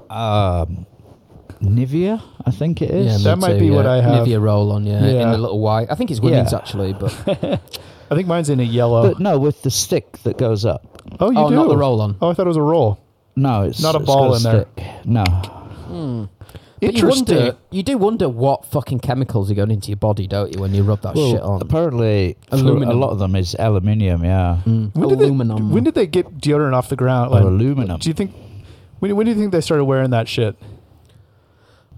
[0.10, 0.86] Um,
[1.62, 3.24] Nivea, I think it is.
[3.24, 3.86] Yeah, That might too, be what.
[3.86, 4.28] I have.
[4.28, 5.32] Nivea roll on, yeah, in Yeah.
[5.32, 5.88] the little white.
[5.90, 6.58] I think it's women's Yeah.
[6.58, 7.14] actually, but
[8.12, 9.04] I think mine's in a yellow.
[9.14, 11.02] But no, with the stick that goes up.
[11.20, 12.18] oh, you oh, do not the roll on.
[12.22, 13.00] Oh, I thought it was a roll.
[13.36, 14.66] No, it's Not a it's ball got in there.
[14.76, 15.06] stick.
[15.06, 16.30] No.
[16.80, 17.36] But you Interesting.
[17.38, 20.74] wonder, you do wonder what fucking chemicals are going into your body, don't you, when
[20.74, 21.62] you rub that Well, shit on?
[21.62, 22.90] apparently, Aluminum.
[22.90, 24.26] a lot of them is aluminium.
[24.26, 24.94] Yeah, Mm.
[24.94, 25.72] When did, they, Aluminum.
[25.72, 27.30] when did they get deodorant off the ground?
[27.32, 28.00] or Like, aluminum.
[28.00, 28.34] do you think?
[29.04, 30.56] When, when do you think they started wearing that shit?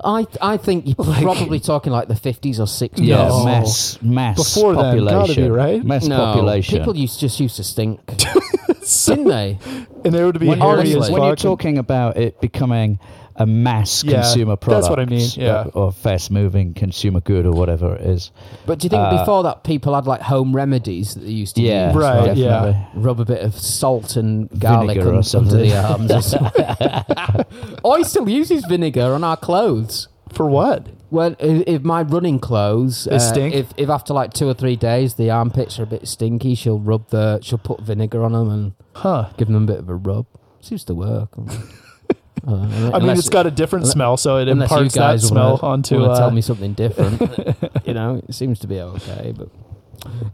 [0.04, 2.94] I I think you're probably talking like the 50s or 60s.
[2.98, 3.46] yeah, No.
[3.46, 5.20] mass mass Before then, population.
[5.20, 5.86] gotta be, right?
[5.86, 6.80] Mass No, population.
[6.80, 8.00] people used just used to stink,
[9.06, 9.60] didn't they?
[10.04, 12.98] And they would be when, hairy honestly- as when you're talking about it becoming
[13.38, 15.66] a mass Yeah, consumer product, that's what I mean, yeah.
[15.74, 18.32] or, or fast moving consumer good, or whatever it is.
[18.66, 21.56] But do you think Uh, before that people had like home remedies that they used
[21.58, 21.96] to Yeah, use?
[21.98, 22.50] Right, like, yeah.
[22.50, 23.02] definitely.
[23.02, 26.12] Rub a bit of salt and garlic Vinegar or un- under the arms.
[26.12, 26.66] Or something.
[27.86, 30.08] I still uses vinegar on our clothes.
[30.34, 30.88] For what?
[31.12, 33.54] Well, if, if my running clothes, They uh, stink?
[33.54, 36.80] if if after like two or three days the armpits are a bit stinky, she'll
[36.80, 39.30] rub the she'll put vinegar on them and Huh?
[39.38, 40.26] give them a bit of a rub.
[40.62, 41.30] Seems to work.
[42.48, 45.74] I, I mean, it's got a different smell, so it you imparts that smell wanna,
[45.74, 46.00] onto.
[46.00, 47.20] wanna Uh, tell me something different.
[47.86, 49.50] you know, it seems to be okay, but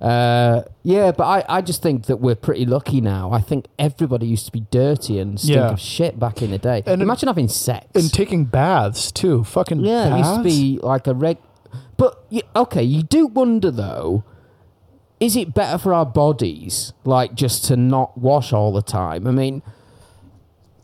[0.05, 1.11] uh, yeah.
[1.11, 3.31] But I, I just think that we're pretty lucky now.
[3.31, 5.69] I think everybody used to be dirty and stink Yeah.
[5.71, 6.83] of shit back in the day.
[6.85, 7.85] And- Imagine having sex.
[7.95, 9.43] and taking baths too.
[9.43, 11.37] Fucking yeah, it used to be like a reg.
[11.97, 14.23] But y- okay, you do wonder though.
[15.19, 19.27] Is it better for our bodies, like just to not wash all the time?
[19.27, 19.61] I mean,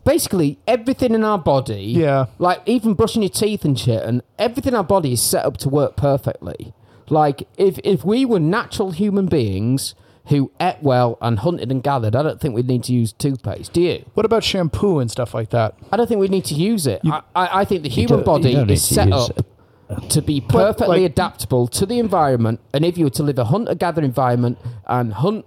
[0.04, 2.26] basically everything in our body, Yeah.
[2.38, 5.56] like even brushing your teeth and shit, and everything in our body is set up
[5.58, 6.72] to work perfectly.
[7.08, 9.94] Like if if we were natural human beings
[10.26, 13.72] who ate well and hunted and gathered, I don't think we'd need to use toothpaste.
[13.72, 14.04] Do you?
[14.12, 15.74] What about shampoo and stuff like that?
[15.90, 17.00] I don't think we'd need to use it.
[17.06, 20.08] I, I, I think the human don't- body don't need is to set use up
[20.10, 22.60] to be perfectly like- adaptable to the environment.
[22.74, 25.46] And if you were to live a hunter gatherer environment and hunt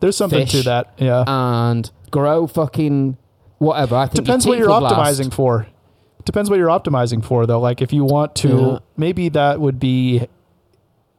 [0.00, 0.64] There's something to Fish.
[0.66, 0.92] that.
[0.98, 1.24] Yeah.
[1.26, 3.16] and grow fucking
[3.60, 4.92] whatever, I think Depends what you're last.
[5.20, 5.66] optimizing for.
[6.24, 7.60] Depends what you're optimizing for, though.
[7.60, 8.78] Like if you want to, Yeah.
[8.96, 10.26] maybe that would be.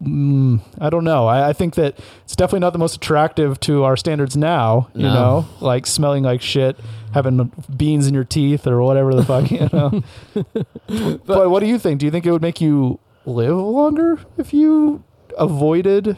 [0.03, 1.27] Mm, I don't know.
[1.27, 4.89] I, I think that it's definitely not the most attractive to our standards now.
[4.95, 5.13] You No.
[5.13, 6.75] know, like smelling like shit,
[7.13, 9.51] having beans in your teeth or whatever the fuck.
[9.51, 10.01] You know.
[11.25, 11.99] but, what do you think?
[11.99, 15.03] Do you think it would make you live longer if you
[15.37, 16.17] avoided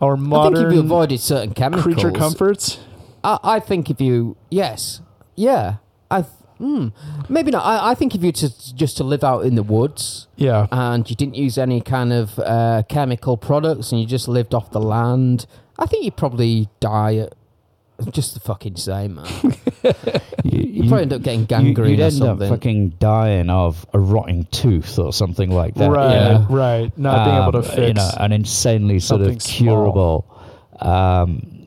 [0.00, 2.78] our modern I think if you avoided certain chemicals, creature comforts?
[3.22, 5.02] I, I think if you yes,
[5.36, 5.76] yeah,
[6.10, 6.92] I th- mm,
[7.28, 7.64] maybe not.
[7.64, 10.66] I, I think if you to just to live out in the woods Yeah.
[10.70, 14.70] and you didn't use any kind of uh, chemical products and you just lived off
[14.70, 15.46] the land,
[15.78, 17.32] I think you'd probably die at
[18.10, 19.26] just the fucking same, man.
[20.44, 22.48] You, You'd probably end up getting gangrene you'd or end something.
[22.48, 25.86] up fucking dying of a rotting tooth or something like that.
[25.86, 26.32] you right.
[26.32, 26.46] know?
[26.50, 26.98] Right.
[26.98, 27.78] Not being able to Um, fix.
[27.88, 29.74] you know, an insanely sort something of small.
[29.84, 30.26] curable
[30.80, 31.63] um,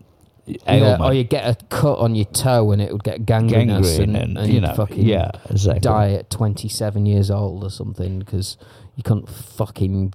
[0.47, 4.15] yeah, or you get a cut on your toe and it would get gangrenous gangrene
[4.15, 5.81] and, and, and you you'd know, fucking yeah, exactly.
[5.81, 8.57] die at 27 years old or something because
[8.95, 10.13] you couldn't fucking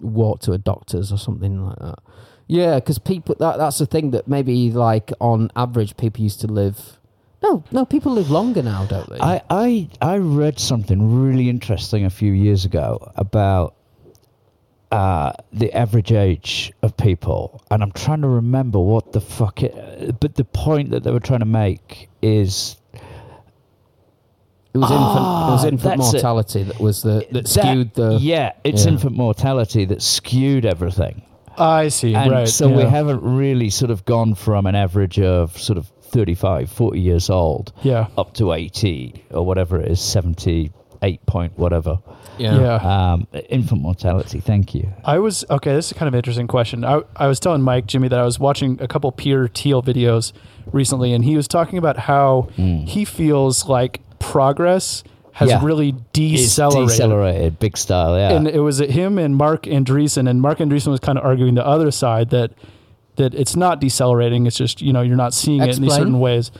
[0.00, 1.98] walk to a doctor's or something like that.
[2.46, 6.46] Yeah, because people that that's the thing that maybe like on average people used to
[6.46, 6.98] live.
[7.42, 9.18] No, no, people live longer now, don't they?
[9.20, 13.74] I, I I read something really interesting a few years ago about
[14.94, 20.20] uh, the average age of people, and I'm trying to remember what the fuck it.
[20.20, 22.76] But the point that they were trying to make is
[24.74, 25.10] It was infant.
[25.10, 26.16] It was Ah, infant that's it.
[26.16, 28.18] mortality that was the that that- skewed the.
[28.20, 28.92] yeah, it's Yeah.
[28.92, 31.22] infant mortality that skewed everything.
[31.56, 32.14] I see.
[32.14, 32.48] And right.
[32.48, 37.00] so we haven't really sort of gone from an average of sort of 35, 40
[37.00, 38.06] years old Yeah.
[38.18, 40.00] up to 80 or whatever it is,
[41.04, 41.98] 78 point whatever.
[42.38, 42.76] Yeah.
[42.76, 44.92] Um, infant mortality, thank you.
[45.04, 45.74] I was okay.
[45.74, 46.84] This is kind of an interesting question.
[46.84, 50.32] I, I was telling Mike Jimmy that I was watching a couple Peter Thiel videos
[50.72, 55.50] recently, and he was talking about how he feels like progress has.
[55.50, 55.64] Yeah.
[55.64, 56.88] really It's decelerated.
[56.88, 58.32] decelerated, big style, yeah.
[58.32, 61.66] And it was him and Marc Andreessen, and Marc Andreessen was kind of arguing the
[61.66, 62.52] other side that
[63.16, 64.46] that it's not decelerating.
[64.46, 66.50] It's just you know you're not seeing it in these certain ways.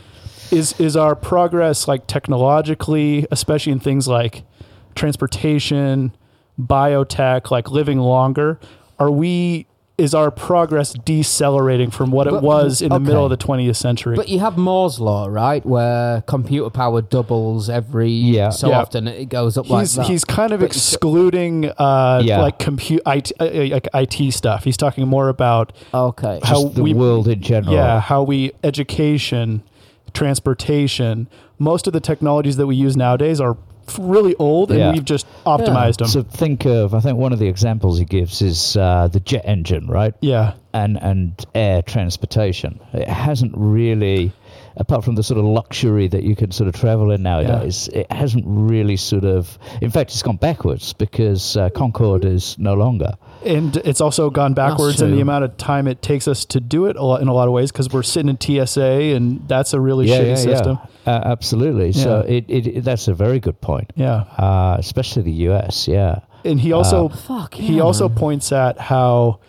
[0.55, 4.43] Is is our progress like technologically, especially in things like
[4.95, 6.12] transportation,
[6.61, 8.59] biotech, like living longer?
[8.99, 9.67] Are we?
[9.97, 13.77] Is our progress decelerating from what it But- was in the middle of the 20th
[13.77, 14.17] century?
[14.17, 18.49] But you have Moore's law, right, where computer power doubles every Yeah.
[18.51, 18.81] so Yeah.
[18.81, 19.07] often.
[19.07, 20.07] It goes up like he's that.
[20.09, 22.43] he's kind of But- excluding uh, Yeah.
[22.43, 24.64] like compute IT, uh, like IT stuff.
[24.64, 26.40] He's talking more about okay.
[26.43, 27.73] how Just the we- world in general.
[27.75, 29.62] yeah how we education,
[30.14, 31.29] transportation.
[31.59, 33.57] Most of the technologies that we use nowadays are
[33.98, 34.92] really old, and Yeah.
[34.92, 36.09] we've just optimized them.
[36.09, 39.42] So think of, I think one of the examples he gives is uh, the jet
[39.44, 40.14] engine, right?
[40.22, 42.81] yeah, and and air transportation.
[42.94, 44.33] It hasn't really,
[44.77, 48.11] apart from the sort of luxury that you can sort of travel in nowadays, it
[48.11, 49.59] hasn't really sort of.
[49.81, 53.13] In fact, it's gone backwards because uh, Concorde is no longer.
[53.45, 56.87] and it's also gone backwards in the amount of time it takes us to do
[56.87, 58.81] it a lot, in a lot of ways because we're sitting in TSA,
[59.15, 60.79] and that's a really shitty system.
[61.07, 61.93] Uh, absolutely.
[61.93, 63.93] So it, it, it that's a very good point.
[63.95, 64.25] Yeah.
[64.39, 65.87] Uh, especially the U.S.
[65.87, 66.21] Yeah.
[66.45, 69.41] and he also Fuck he also points at how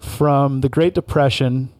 [0.00, 1.70] from the Great Depression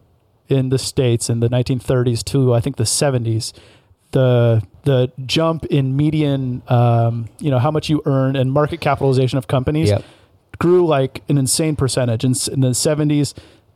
[0.49, 3.51] in the states in the 1930s to I think the 70s
[4.11, 9.37] the the jump in median um, you know how much you earn and market capitalization
[9.37, 10.03] of companies Yep.
[10.59, 13.33] grew like an insane percentage in, in the 70s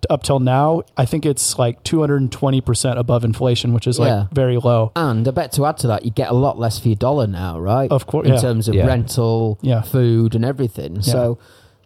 [0.09, 4.25] up till now I think it's like 220% above inflation which is like Yeah.
[4.31, 6.87] very low And I bet to add to that, you get a lot less for
[6.87, 7.91] your dollar now, right?
[7.91, 8.39] Of course, in yeah.
[8.39, 8.85] terms of Yeah.
[8.87, 9.81] rental, Yeah.
[9.81, 11.01] food, and everything.
[11.01, 11.37] So,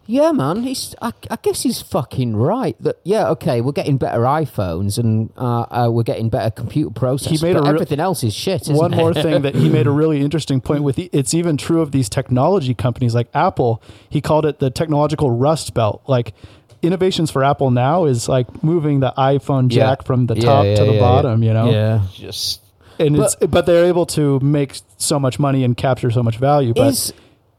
[0.06, 0.94] yeah, man, he's.
[1.02, 2.76] I, I guess he's fucking right.
[2.82, 7.42] That yeah, okay, we're getting better iPhones and uh, uh, we're getting better computer processors.
[7.42, 8.64] made but a real- everything else is shit.
[8.64, 8.98] Isn't One it?
[8.98, 11.00] more thing that he made a really interesting point with.
[11.00, 13.82] It's even true of these technology companies like Apple.
[14.10, 16.02] He called it the technological rust belt.
[16.08, 16.34] Like
[16.82, 19.88] innovations for Apple now is like moving the iPhone Yeah.
[19.96, 21.00] jack from the top yeah, to the yeah, yeah.
[21.00, 21.44] bottom.
[21.44, 22.02] You know, yeah.
[22.14, 22.60] Just
[23.00, 26.38] and But- it's but they're able to make so much money and capture so much
[26.38, 26.74] value.
[26.74, 27.14] But Is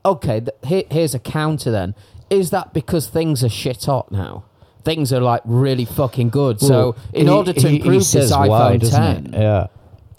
[0.04, 0.40] okay.
[0.40, 1.70] Th- here, here's a counter.
[1.70, 1.94] Then
[2.30, 4.44] is that because things are shit hot now?
[4.84, 6.60] Things are like really fucking good.
[6.60, 9.40] so in he- order to he- he improve this iPhone why, 10, it?
[9.40, 9.66] Yeah.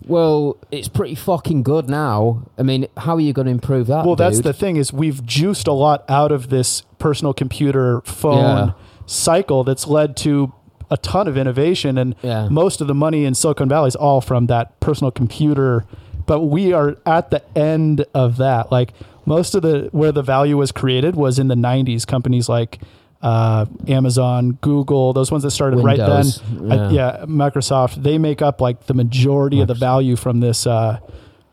[0.08, 2.44] well, it's pretty fucking good now.
[2.58, 4.06] I mean, how are you going to improve that?
[4.06, 8.38] well, that's the thing is we've juiced a lot out of this personal computer phone
[8.68, 8.72] Yeah.
[9.06, 10.52] cycle that's led to
[10.92, 12.48] a ton of innovation and Yeah.
[12.50, 15.86] most of the money in Silicon Valley is all from that personal computer
[16.26, 18.92] but we are at the end of that like
[19.26, 22.80] most of the where the value was created was in the 90s companies like
[23.22, 26.72] uh, Amazon, Google, those ones that started Windows, right then.
[26.72, 27.18] I- yeah.
[27.20, 31.00] yeah, Microsoft, they make up like the majority of the value from this uh,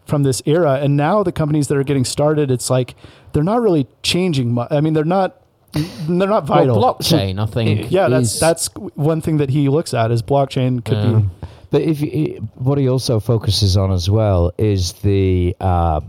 [0.05, 0.75] from this era.
[0.83, 2.95] And now the companies that are getting started, it's like
[3.33, 4.69] they're not really changing much.
[4.71, 5.41] I mean, they're not
[5.73, 6.77] they're not Well, vital.
[6.77, 7.91] blockchain, I think.
[7.91, 11.21] yeah, that's is- that's one thing that he looks at is blockchain could Yeah.
[11.21, 11.29] be
[11.73, 16.01] But if you, what he also focuses on as well is the uh,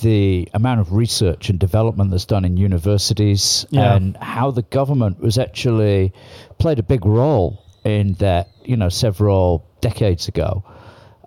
[0.00, 3.94] the amount of research and development that's done in universities Yeah.
[3.94, 6.14] and how the government was actually
[6.58, 10.64] played a big role in that you know several decades ago.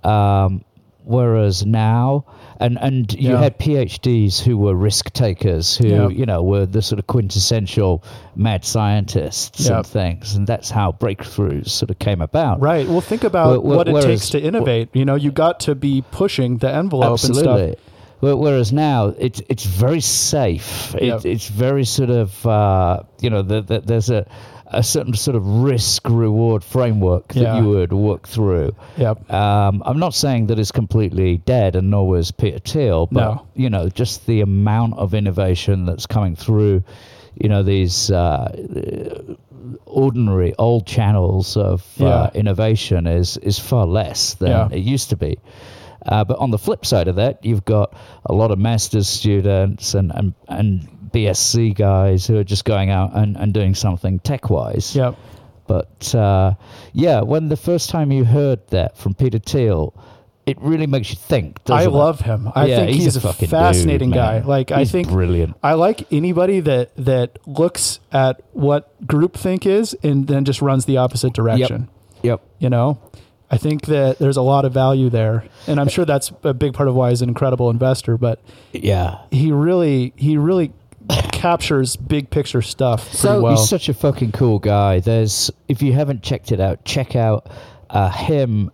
[0.03, 0.65] Um,
[1.03, 2.25] whereas now,
[2.59, 3.39] and and you Yeah.
[3.41, 6.07] had PhDs who were risk takers, who Yeah.
[6.09, 8.03] you know were the sort of quintessential
[8.35, 9.77] mad scientists Yeah.
[9.77, 12.61] and things, and that's how breakthroughs sort of came about.
[12.61, 12.87] right.
[12.87, 14.89] Well, think about wh- what it takes to innovate.
[14.93, 17.71] You know, you got to be pushing the envelope and Absolutely.
[17.73, 17.79] stuff.
[18.21, 20.95] Whereas now it's it's very safe.
[20.95, 21.25] It.
[21.25, 24.25] It's very sort of uh, you know the, the, there's a
[24.77, 27.61] a certain sort of risk reward framework that Yeah.
[27.61, 28.75] you would work through.
[28.97, 29.31] Yep.
[29.31, 33.41] Um, I'm not saying that it's completely dead, and nor was Peter Thiel, but No.
[33.55, 36.83] you know just the amount of innovation that's coming through.
[37.41, 38.51] You know these uh,
[39.85, 42.07] ordinary old channels of Yeah.
[42.07, 44.67] uh, innovation is is far less than Yeah.
[44.71, 45.37] it used to be.
[46.05, 47.93] Uh, but on the flip side of that, you've got
[48.25, 53.15] a lot of master's students and, and, and BSC guys who are just going out
[53.15, 54.95] and, and doing something tech wise.
[54.95, 55.15] Yep.
[55.67, 56.53] But uh,
[56.93, 59.93] yeah, when the first time you heard that from Peter Thiel,
[60.45, 61.59] it really makes you think.
[61.65, 61.95] I doesn't it?
[61.95, 62.51] love him.
[62.53, 64.39] I Yeah, think he's he's, a a, fascinating dude, guy.
[64.41, 65.55] Like I He's think brilliant.
[65.63, 70.97] I like anybody that that looks at what groupthink is and then just runs the
[70.97, 71.89] opposite direction.
[72.21, 72.23] Yep.
[72.23, 72.41] Yep.
[72.59, 72.99] You know,
[73.49, 76.73] I think that there's a lot of value there, and I'm sure that's a big
[76.73, 78.15] part of why he's an incredible investor.
[78.17, 78.39] But
[78.71, 79.17] Yeah.
[79.31, 80.73] he really he really
[81.09, 83.55] captures big picture stuff pretty So- well.
[83.55, 84.99] He's such a fucking cool guy.
[84.99, 87.47] There's if you haven't checked it out, check out
[87.89, 88.71] uh, him,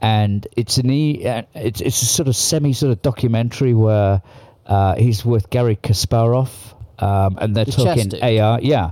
[0.00, 1.26] and it's an e.
[1.26, 4.22] uh, It's it's a sort of semi sort of documentary where
[4.66, 6.50] uh, he's with Garry Kasparov,
[6.98, 8.22] um, and they're The talking chess dude.
[8.22, 8.58] AI.
[8.60, 8.90] Yeah,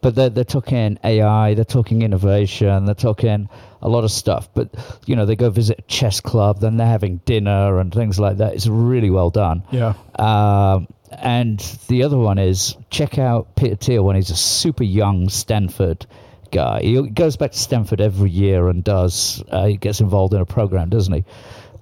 [0.00, 1.54] but they're they're talking AI.
[1.54, 2.84] They're talking innovation.
[2.84, 3.48] They're talking
[3.82, 4.48] a lot of stuff.
[4.54, 4.74] But
[5.06, 8.38] you know, they go visit a chess club, then they're having dinner and things like
[8.38, 8.54] that.
[8.54, 9.62] It's really well done.
[9.70, 14.84] yeah, Um, and the other one is check out Peter Thiel when he's a super
[14.84, 16.06] young Stanford
[16.50, 16.80] guy.
[16.82, 19.42] He goes back to Stanford every year and does.
[19.50, 21.24] Uh, he gets involved in a program, doesn't he?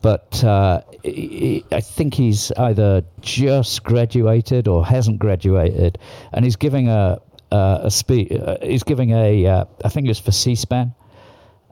[0.02, 5.98] But uh, he, I think he's either just graduated or hasn't graduated,
[6.32, 8.32] and he's giving a a, a speech.
[8.32, 9.46] Uh, he's giving a.
[9.46, 10.94] Uh, I think it was for C-SPAN.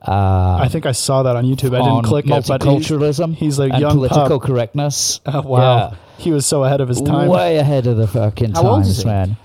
[0.07, 1.75] Uh, I think I saw that on YouTube.
[1.75, 3.35] I didn't click it, but he's, multiculturalism.
[3.35, 4.47] he's a and young political pup.
[4.49, 5.21] correctness.
[5.27, 5.97] Oh, wow, Yeah.
[6.19, 7.29] he was so ahead of his time.
[7.29, 9.05] Way ahead of the fucking How old is times, he?
[9.09, 9.37] man.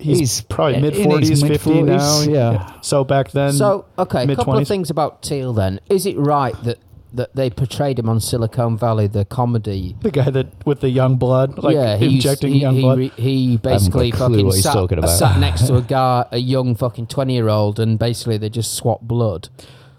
[0.00, 1.96] He's, He's probably mid forties, fifty now.
[1.98, 2.80] mid-forties, yeah.
[2.80, 5.78] So back then, So, okay, a couple of things about Thiel then.
[5.90, 6.78] Is it right that,
[7.12, 9.94] that they portrayed him on Silicon Valley, the comedy?
[10.00, 12.80] the guy that with the young blood, like yeah, he used- injecting he, young he,
[12.80, 12.98] blood.
[12.98, 16.74] re- he basically got a clue fucking sat, sat next to a guy, a young
[16.74, 19.50] fucking 20 year old, and basically they just swap blood.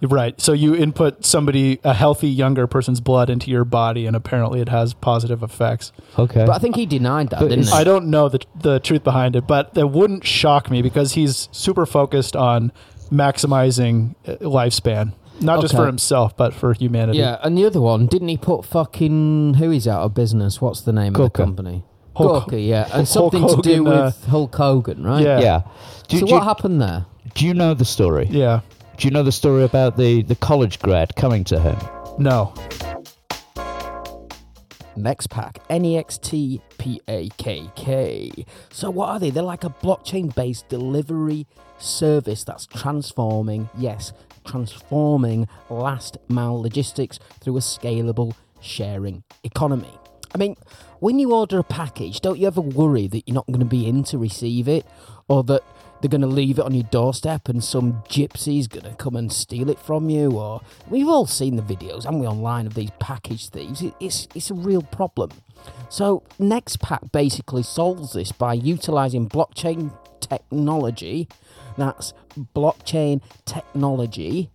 [0.02, 0.40] Right.
[0.42, 4.70] So you input somebody, a healthy younger person's blood into your body, and apparently it
[4.70, 5.92] has positive effects.
[6.18, 6.46] Okay.
[6.46, 7.72] But I think he denied that, But didn't he?
[7.72, 11.50] I don't know the the truth behind it, but that wouldn't shock me because he's
[11.52, 12.72] super focused on
[13.12, 17.20] maximizing uh, lifespan, not just for himself, but for humanity.
[17.20, 20.60] Yeah, and the other one, didn't he put fucking who is out of business?
[20.62, 21.34] What's the name of Gawker.
[21.34, 21.84] the company?
[22.16, 25.24] Hulk- Gawker, yeah, and Hulk something to do Hogan, uh, with Hulk Hogan, right?
[25.24, 25.40] Yeah.
[25.40, 25.62] yeah.
[26.08, 27.06] Do, So do, what happened there?
[27.36, 28.28] do you know the story?
[28.30, 28.62] Yeah.
[29.02, 31.76] Do you know the story about the, the college grad coming to him?
[32.20, 32.54] No.
[34.96, 38.32] Next NextPakk, N E X T P A K K.
[38.70, 39.32] So, what are they?
[39.32, 41.48] They're like a blockchain based delivery
[41.80, 44.14] service that's transforming, yes,
[44.46, 49.98] transforming last mile logistics through a scalable sharing economy.
[50.36, 50.56] I mean,
[51.00, 53.88] when you order a package, don't you ever worry that you're not going to be
[53.88, 54.86] in to receive it
[55.28, 55.64] or that
[56.02, 59.32] they're going to leave it on your doorstep and some gypsy's going to come and
[59.32, 62.92] steal it from you or we've all seen the videos haven't we online of these
[63.00, 63.82] package thieves?
[63.82, 65.32] It, it's it's a real problem.
[65.90, 71.28] So NextPakk basically solves this by utilizing blockchain technology
[71.78, 72.14] that's
[72.56, 74.50] blockchain technology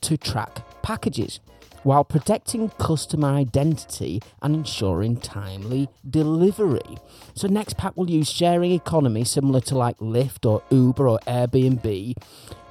[0.00, 1.40] to track packages
[1.82, 6.98] while protecting customer identity and ensuring timely delivery.
[7.34, 12.14] So NextPakk will use sharing economy similar to like Lyft or Uber or Airbnb.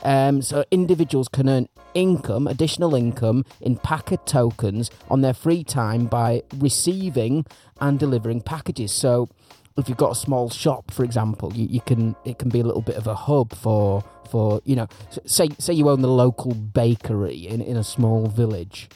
[0.03, 6.05] Um, so individuals can earn income, additional income in Packer tokens on their free time
[6.05, 7.45] by receiving
[7.79, 8.91] and delivering packages.
[8.91, 9.29] So
[9.77, 12.63] if you've got a small shop, for example, you, you can it can be a
[12.63, 14.87] little bit of a hub for for you know
[15.25, 18.89] say say you own the local bakery in, in a small village,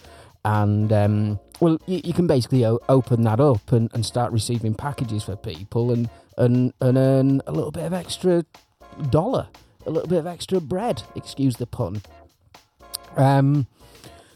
[0.43, 5.23] and um, well you, you can basically open that up and, and start receiving packages
[5.23, 8.45] for people and, and and earn a little bit of extra
[9.09, 9.47] dollar,
[9.85, 11.03] a little bit of extra bread.
[11.15, 12.01] Excuse the pun.
[13.15, 13.67] Um,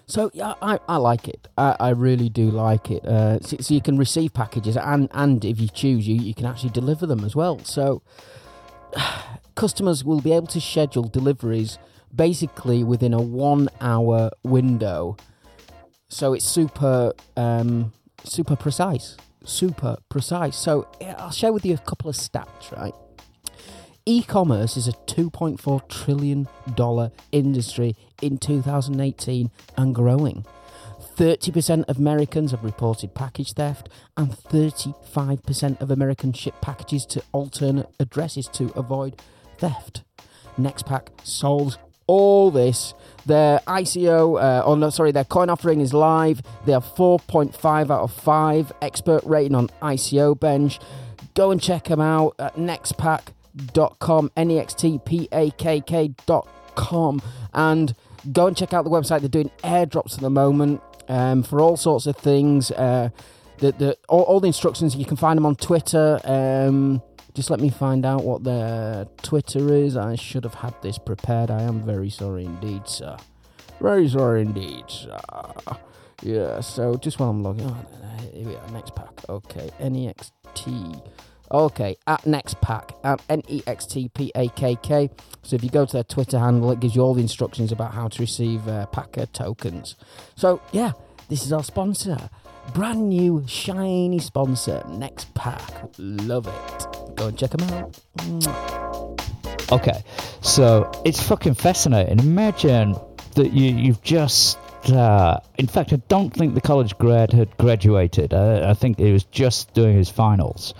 [0.09, 1.47] so yeah, I, I like it.
[1.55, 3.05] I, I really do like it.
[3.05, 6.47] Uh, so, so you can receive packages, and and if you choose, you you can
[6.47, 7.59] actually deliver them as well.
[7.63, 8.01] So
[9.55, 11.77] customers will be able to schedule deliveries
[12.13, 15.15] basically within a one hour window.
[16.07, 17.93] So it's super um,
[18.23, 20.55] super precise, super precise.
[20.55, 20.87] So
[21.19, 22.95] I'll share with you a couple of stats, right?
[24.09, 30.43] E-commerce is a 2.4 trillion dollar industry in 2018 and growing.
[31.15, 33.87] 30% of Americans have reported package theft,
[34.17, 39.21] and 35% of Americans ship packages to alternate addresses to avoid
[39.59, 40.01] theft.
[40.57, 42.95] NextPakk solves all this.
[43.27, 46.41] Their ICO, uh, oh no, sorry, their coin offering is live.
[46.65, 50.79] They have 4.5 out of 5 expert rating on ICO Bench.
[51.35, 53.35] Go and check them out at nextpakk.com,
[54.37, 57.21] N E X T P A K K.com,
[57.53, 57.93] and
[58.31, 59.19] go and check out the website.
[59.19, 62.71] They're doing airdrops at the moment um, for all sorts of things.
[62.71, 63.09] Uh,
[63.57, 66.19] the, the, all, all the instructions, you can find them on Twitter.
[66.23, 67.01] Um,
[67.33, 69.95] Just let me find out what their Twitter is.
[69.95, 71.51] I should have had this prepared.
[71.51, 73.17] I am very sorry indeed, sir.
[73.79, 75.19] Very sorry indeed, sir.
[76.21, 79.29] Yeah, so just while I'm logging on, uh, here we are, NextPakk.
[79.29, 80.31] Okay, NEXT.
[81.51, 85.09] Okay, at NextPakk, at N E X T P A K K.
[85.41, 87.93] So if you go to their Twitter handle, it gives you all the instructions about
[87.93, 89.95] how to receive uh, Packer tokens.
[90.35, 90.91] So yeah,
[91.27, 92.29] this is our sponsor.
[92.75, 95.95] Brand new, shiny sponsor, NextPakk.
[95.97, 97.15] Love it.
[97.15, 97.99] Go and check them out.
[99.71, 100.03] Okay,
[100.41, 102.19] so it's fucking fascinating.
[102.19, 102.95] Imagine
[103.35, 104.59] that you you've just.
[104.87, 108.33] Uh, in fact, I don't think the college grad had graduated.
[108.33, 110.73] I, I think he was just doing his finals.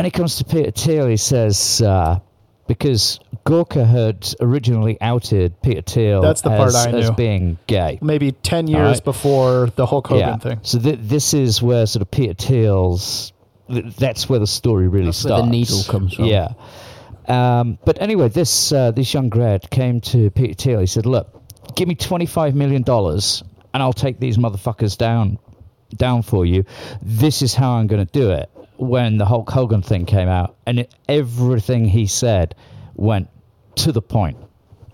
[0.00, 1.06] And he comes to Peter Thiel.
[1.08, 2.20] He says, uh,
[2.66, 7.98] because Gawker had originally outed Peter Thiel That's the part as, I as being gay.
[8.00, 9.04] Maybe 10 years Alright.
[9.04, 10.58] before the Hulk Hogan thing.
[10.62, 13.34] So th- this is where sort of Peter Thiel's.
[13.68, 15.44] th- That's where the story really That's where starts.
[15.44, 16.24] the needle comes from.
[16.24, 16.52] Yeah.
[17.28, 20.80] Um, but anyway, this uh, this young grad came to Peter Thiel.
[20.80, 21.28] He said, "Look,
[21.76, 23.44] give me twenty five million dollars,
[23.74, 25.38] and I'll take these motherfuckers down
[25.94, 26.64] down for you.
[27.02, 28.48] This is how I'm going to do it."
[28.80, 32.54] When the Hulk Hogan thing came out, and it, everything he said
[32.94, 33.28] went
[33.76, 34.38] to the point.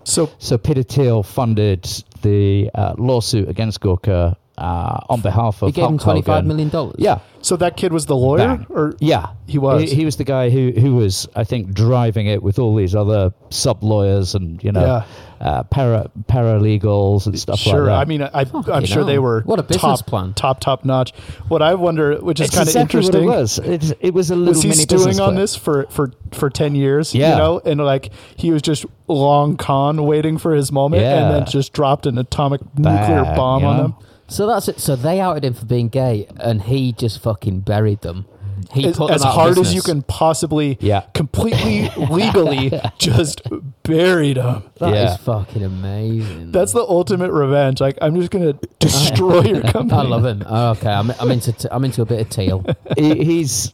[0.03, 1.83] So So Peter Thiel funded
[2.21, 6.35] the uh, lawsuit against Gawker uh, on behalf of He gave him Hulk twenty five
[6.43, 6.47] Hogan.
[6.47, 6.95] million dollars.
[6.97, 8.37] Yeah, so that kid was the lawyer?
[8.57, 8.65] Bang.
[8.69, 9.89] Or yeah, He was.
[9.89, 12.95] He, he was the guy who who was, I think, driving it with all these
[12.95, 15.05] other sub lawyers and you know, Yeah.
[15.39, 17.81] Uh, para paralegals and stuff Sure.
[17.81, 17.93] like that.
[17.99, 20.33] I mean, I, I'm Fucking sure they were What a business top, plan.
[20.33, 21.13] top, top notch.
[21.47, 23.59] What I wonder, which is kind of exactly interesting, what it was.
[23.59, 25.35] It, it was a little was he mini stewing on plan.
[25.35, 27.13] this for, for, for 10 years?
[27.13, 31.33] Yeah, You know, and like he was just long con waiting for his moment and
[31.33, 33.83] then just dropped an atomic nuclear bomb you on know?
[33.83, 33.95] them.
[34.29, 34.79] So that's it.
[34.79, 38.25] So they outed him for being gay, and he just fucking buried them.
[38.73, 41.01] He As, put as out of hard as you can possibly, Yeah.
[41.13, 43.41] completely legally, just
[43.83, 44.63] buried him.
[44.79, 45.17] That is Yeah.
[45.17, 46.51] fucking amazing.
[46.51, 47.79] That's the ultimate revenge.
[47.81, 49.99] Like I'm just gonna destroy your company.
[49.99, 50.43] I love him.
[50.45, 52.65] Oh, okay, I'm, I'm into t- I'm into a bit of Thiel.
[52.97, 53.73] he, he's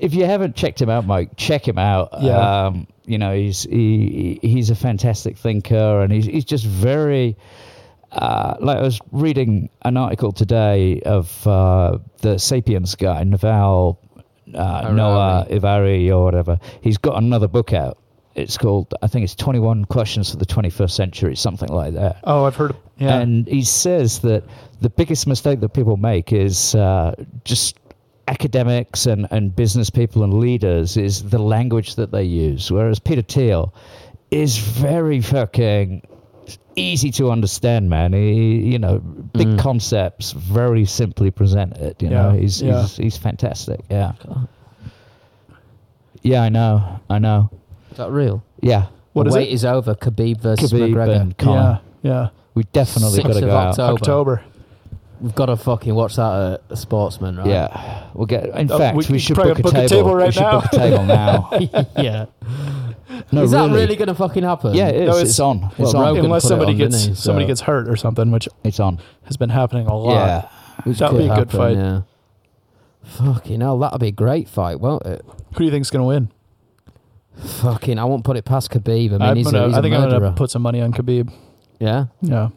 [0.00, 2.10] if you haven't checked him out, Mike, check him out.
[2.20, 2.66] Yeah.
[2.66, 7.36] Um, you know, he's he, he's a fantastic thinker, and he's he's just very.
[8.12, 13.96] Uh, like I was reading an article today of uh, the Sapiens guy, Yuval
[14.52, 16.58] uh, Noah Harari or whatever.
[16.80, 17.98] He's got another book out.
[18.34, 22.18] It's called, I think it's 21 Questions for the 21st Century, something like that.
[22.24, 22.74] Oh, I've heard.
[22.96, 23.20] Yeah.
[23.20, 24.44] And he says that
[24.80, 27.14] the biggest mistake that people make is uh,
[27.44, 27.78] just
[28.26, 32.72] academics and, and business people and leaders is the language that they use.
[32.72, 33.72] Whereas Peter Thiel
[34.30, 36.02] is very fucking
[36.76, 38.12] easy to understand, man.
[38.12, 39.58] He, you know, big Mm.
[39.58, 41.96] concepts, very simply presented.
[42.02, 42.82] You know, he's, yeah.
[42.82, 43.80] he's he's fantastic.
[43.90, 44.12] Yeah.
[46.22, 47.00] Yeah, I know.
[47.10, 47.50] I know.
[47.90, 48.42] Is that real?
[48.60, 48.86] Yeah.
[49.12, 49.52] What the is wait it?
[49.52, 49.94] is over.
[49.94, 51.20] Khabib versus Khabib McGregor.
[51.20, 51.80] and Conor.
[52.02, 52.28] yeah, yeah.
[52.54, 53.68] We definitely Sixth got to of go out.
[53.78, 53.92] October.
[53.94, 54.42] October.
[55.20, 57.46] We've got to fucking watch that at Sportsman, right?
[57.46, 58.46] Yeah, we'll get.
[58.46, 59.88] In Uh, fact, we we, should probably book a book a table.
[59.88, 60.60] table right we should now.
[60.60, 61.50] book a table now.
[62.02, 62.26] yeah.
[63.32, 63.72] No, is that really.
[63.82, 64.74] really going to fucking happen?
[64.74, 65.08] Yeah, it is.
[65.08, 65.64] No, it's, it's- on.
[65.72, 66.02] It's Well, on.
[66.06, 67.20] Rogan Unless put it somebody on, gets didn't he?
[67.22, 68.98] somebody gets hurt or something, which It's on.
[69.24, 70.14] has been happening a lot.
[70.14, 70.48] Yeah.
[70.84, 71.76] Which That'd could be a good happen, fight.
[71.76, 72.00] Yeah.
[73.04, 75.22] Fucking hell, that'll be a great fight, won't it?
[75.52, 76.30] Who do you think's gonna win?
[77.36, 79.08] Fucking, I won't put it past Khabib.
[79.08, 80.20] I mean, I'm he's, gonna- a, he's I a think I'm murderer.
[80.20, 81.32] gonna put some money on Khabib.
[81.80, 82.06] yeah.
[82.22, 82.48] Yeah,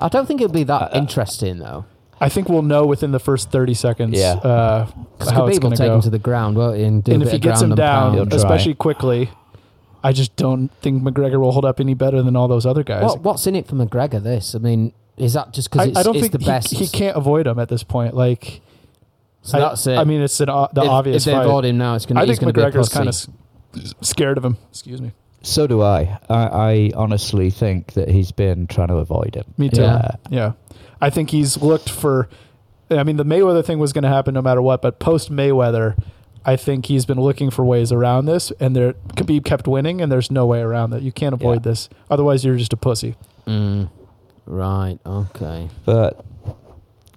[0.00, 1.84] I don't think it'll be that Uh, interesting though.
[2.20, 4.18] I think we'll know within the first 30 seconds.
[4.18, 4.32] Yeah.
[4.34, 4.86] uh,
[5.18, 5.94] Because how it's Khabib will gonna take go.
[5.96, 6.84] him to the ground, won't he?
[6.84, 8.14] And, do and a if bit he of gets him ground and down.
[8.14, 8.36] He'll try.
[8.36, 9.30] especially quickly,
[10.02, 13.02] I just don't think McGregor will hold up any better than all those other guys.
[13.04, 14.22] What, what's in it for McGregor?
[14.22, 16.46] This, I mean, is that just because I, it's, I don't it's think the he,
[16.46, 16.70] best?
[16.72, 18.14] he can't avoid him at this point.
[18.14, 18.60] Like
[19.42, 19.98] So I, that's it.
[19.98, 21.44] I mean, it's an, o- the if, obvious If they fight.
[21.46, 22.16] avoid him now, it's going.
[22.18, 24.56] I think going to be a McGregor's kind of scared of him.
[24.70, 25.12] Excuse me.
[25.42, 26.18] So do I.
[26.28, 26.42] I.
[26.46, 29.44] I honestly think that he's been trying to avoid him.
[29.56, 29.82] Me too.
[29.82, 30.10] Yeah.
[30.30, 30.52] Yeah.
[31.00, 32.28] I think he's looked for.
[32.90, 35.96] I mean, the Mayweather thing was going to happen no matter what, but post Mayweather,
[36.44, 40.10] I think he's been looking for ways around this, and there Khabib kept winning, and
[40.10, 41.02] there's no way around that.
[41.02, 41.70] You can't avoid Yeah.
[41.70, 41.88] this.
[42.10, 43.16] Otherwise, you're just a pussy.
[43.46, 43.90] Mm,
[44.46, 44.98] right.
[45.04, 45.68] Okay.
[45.84, 46.24] But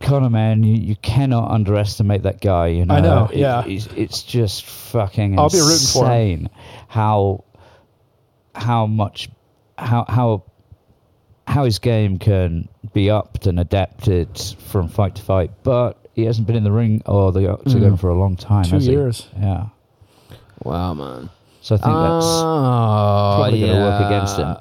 [0.01, 2.67] Conor, man, you, you cannot underestimate that guy.
[2.67, 3.63] You know, I know, It- yeah.
[3.65, 6.49] it's, it's just fucking I'll be rooting for him.
[6.87, 7.43] how
[8.55, 9.29] how much
[9.77, 10.43] how how
[11.47, 15.51] how his game can be upped and adapted from fight to fight.
[15.63, 17.99] But he hasn't been in the ring or the octagon Mm.
[17.99, 18.63] for a long time.
[18.65, 18.91] Two has he?
[18.91, 19.27] years.
[19.39, 19.67] Yeah.
[20.63, 21.29] Wow, man.
[21.61, 23.67] So I think that's oh, probably yeah.
[23.67, 24.57] going to work against him.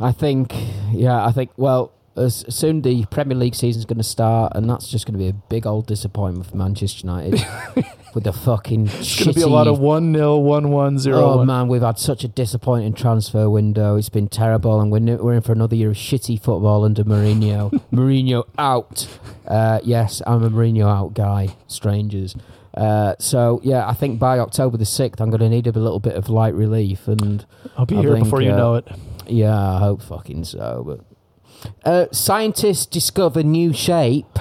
[0.00, 0.54] I think,
[0.92, 1.50] yeah, I think.
[1.56, 5.18] Well, as soon the Premier League season's going to start, and that's just going to
[5.18, 7.44] be a big old disappointment for Manchester United.
[8.14, 11.18] with the fucking It's going to be a lot of 1 0, 1 1, 0
[11.18, 13.96] Oh man, we've had such a disappointing transfer window.
[13.96, 17.70] It's been terrible, and we're, we're in for another year of shitty football under Mourinho.
[17.92, 19.06] Mourinho out.
[19.46, 21.56] Uh, yes, I'm a Mourinho out guy.
[21.66, 22.34] Strangers.
[22.74, 26.00] Uh, so yeah, I think by October the sixth, I'm going to need a little
[26.00, 27.44] bit of light relief, and
[27.76, 28.88] I'll be I here think, before you uh, know it.
[29.26, 30.82] yeah, I hope fucking so.
[30.86, 34.38] But uh, scientists discover new shape.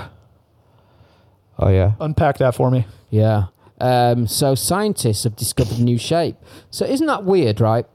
[1.60, 1.94] Oh yeah.
[2.00, 2.88] Unpack that for me.
[3.10, 3.48] Yeah.
[3.82, 6.36] Um, so scientists have discovered a new shape.
[6.70, 7.88] So isn't that weird, right?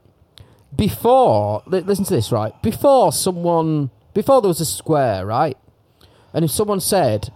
[0.75, 2.61] Before, li- listen to this, right?
[2.61, 5.57] Before someone, before there was a square, right?
[6.33, 7.31] And if someone said,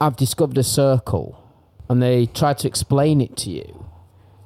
[0.00, 1.42] "I've discovered a circle,"
[1.88, 3.84] and they tried to explain it to you,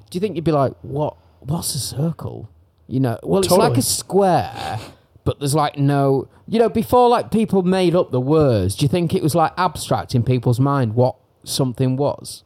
[0.08, 1.18] do you think you'd be like, "What?
[1.40, 2.48] What's a circle?"
[2.86, 4.80] You know, well, it's like a square,
[5.24, 8.76] but there's like no, you know, before like people made up the words.
[8.76, 12.44] Do you think it was like abstract in people's mind what something was?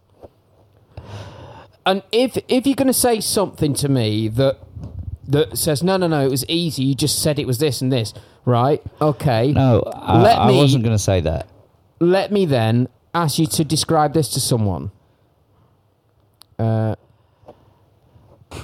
[1.87, 4.59] And if if you're going to say something to me that
[5.29, 6.83] that says no, no, no, it was easy.
[6.85, 8.13] You just said it was this and this,
[8.45, 8.83] right?
[9.01, 9.53] Okay.
[9.53, 11.49] No, I, Let I me- wasn't going to say that.
[12.01, 14.91] Let me then ask you to describe this to someone.
[16.59, 16.97] Uh,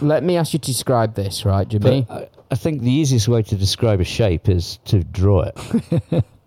[0.01, 2.07] let me ask you to describe this, right, Jimmy?
[2.09, 6.25] But I, I think the easiest way to describe a shape is to draw it.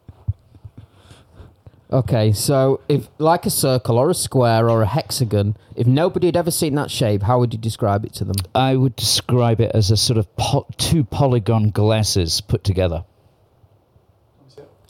[1.95, 6.35] Okay, so if like a circle or a square or a hexagon, if nobody had
[6.35, 8.35] ever seen that shape, how would you describe it to them?
[8.53, 13.05] I would describe it as a sort of po- two polygon glasses put together.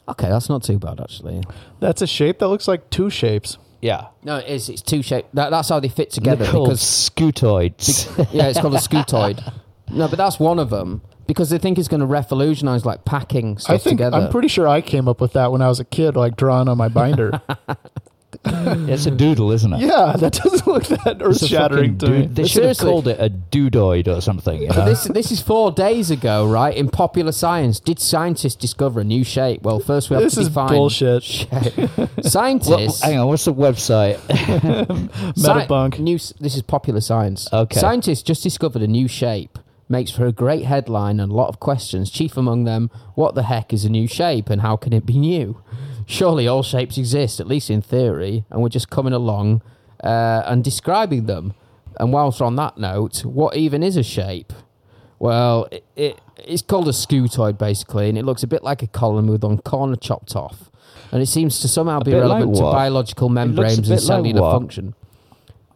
[0.08, 1.44] Okay, that's not too bad actually.
[1.78, 3.56] That's a shape that looks like two shapes.
[3.80, 4.08] Yeah.
[4.24, 4.68] No, it is.
[4.68, 5.28] It's two shapes.
[5.32, 6.42] That, that's how they fit together.
[6.42, 8.28] They're called because scutoids.
[8.32, 9.52] yeah, it's called a scutoid.
[9.88, 13.58] No, but that's one of them because they think it's going to revolutionize like packing
[13.58, 14.16] stuff I think together.
[14.18, 16.68] I'm pretty sure I came up with that when I was a kid, like drawing
[16.68, 17.40] on my binder.
[18.44, 19.80] it's a doodle, isn't it?
[19.80, 22.18] yeah, that doesn't look that earth shattering to me.
[22.22, 24.60] dude- They But should have seriously- called it a doodoid or something.
[24.62, 24.84] You know?
[24.84, 26.76] this this is four days ago, right?
[26.76, 29.62] In popular science, did scientists discover a new shape?
[29.62, 31.22] Well, first we have This to is define bullshit.
[31.22, 31.50] shape.
[31.96, 33.02] Well, Scientists.
[33.02, 34.16] hang on, what's the website?
[34.30, 35.98] Sci- Metabunk.
[35.98, 37.50] New, this is popular science.
[37.52, 37.78] Okay.
[37.80, 39.58] Scientists just discovered a new shape.
[39.88, 42.10] Makes for a great headline and a lot of questions.
[42.10, 45.16] Chief among them, what the heck is a new shape and how can it be
[45.16, 45.62] new?
[46.06, 49.62] Surely all shapes exist, at least in theory, and we're just coming along
[50.02, 51.54] uh, and describing them.
[51.98, 54.52] And whilst on that note, what even is a shape?
[55.18, 58.86] Well, it, it, it's called a scutoid basically, and it looks a bit like a
[58.86, 60.70] column with one corner chopped off.
[61.12, 64.00] And it seems to somehow be bit like relevant to biological membranes and bit like
[64.00, 64.94] cellular function.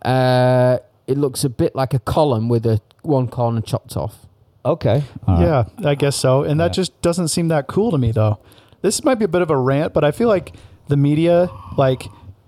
[0.02, 0.78] Uh,
[1.10, 4.14] it looks a bit like a column with a one corner chopped off.
[4.64, 5.02] okay.
[5.26, 5.42] all right.
[5.42, 6.42] Yeah, I guess so.
[6.42, 6.80] And that Yeah.
[6.82, 8.38] just doesn't seem that cool to me, though.
[8.82, 10.52] This might be a bit of a rant, but I feel like
[10.88, 12.02] the media, like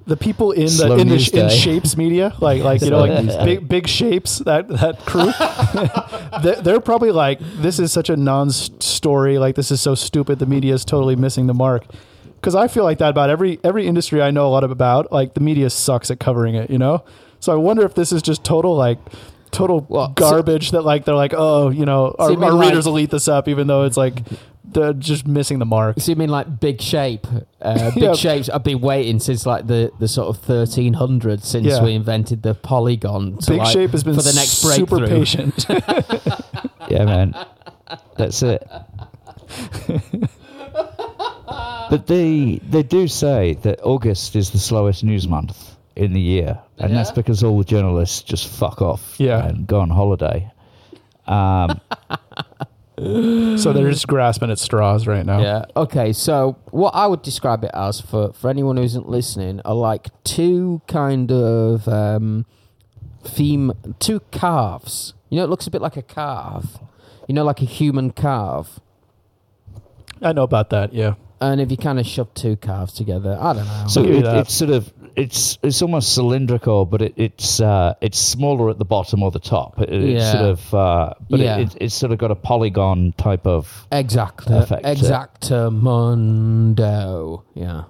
[0.07, 3.69] the people in the in, the, in shapes media, like like you know, like big
[3.69, 5.31] big shapes that that crew,
[6.43, 9.39] they're, they're probably like, this is such a non-story.
[9.39, 10.39] Like this is so stupid.
[10.39, 11.85] The media is totally missing the mark.
[12.37, 15.13] Because I feel like that about every every industry I know a lot about.
[15.13, 17.05] Like the media sucks at covering it, you know.
[17.43, 18.99] So I wonder if this is just total like
[19.51, 22.69] total Well, so- garbage that like they're like, oh, you know, our, you our like-
[22.69, 24.23] readers will eat this up, even though it's like
[24.65, 25.97] they're just missing the mark.
[26.01, 27.27] So you mean like big shape?
[27.61, 28.15] Uh, big Yeah.
[28.15, 28.49] shapes.
[28.49, 31.83] I've been waiting since like the, the sort of 1300s since Yeah.
[31.83, 33.39] we invented the polygon.
[33.39, 35.19] To Big like, shape has been for the next super breakthrough.
[35.19, 35.67] patient.
[36.91, 37.35] Yeah, man.
[38.17, 38.67] That's it.
[41.91, 46.59] but they they do say that August is the slowest news month in the year,
[46.79, 49.47] and that's because all the journalists just fuck off Yeah.
[49.47, 50.51] and go on holiday.
[51.27, 51.81] Um,
[53.59, 55.41] so they're just grasping at straws right now.
[55.41, 55.65] Yeah.
[55.77, 56.13] Okay.
[56.13, 60.09] So what I would describe it as for for anyone who isn't listening are like
[60.25, 62.47] two kind of um,
[63.25, 65.15] theme, two calves.
[65.31, 66.79] You know, it looks a bit like a calf.
[67.29, 68.81] You know, like a human calf.
[70.21, 70.93] I know about that.
[70.93, 71.15] Yeah.
[71.41, 73.85] And if you kind of shove two calves together, I don't know.
[73.89, 77.61] so I'll give you it, it's sort of it's it's almost cylindrical, but it, it's
[77.61, 79.81] uh, it's smaller at the bottom or the top.
[79.81, 80.33] It, it's Yeah.
[80.33, 81.59] sort of uh, but Yeah.
[81.59, 83.87] it, it, it's sort of got a polygon type of.
[83.93, 84.55] Exactly.
[84.59, 84.85] Perfect.
[84.85, 87.43] Exactamundo.
[87.55, 87.85] Yeah.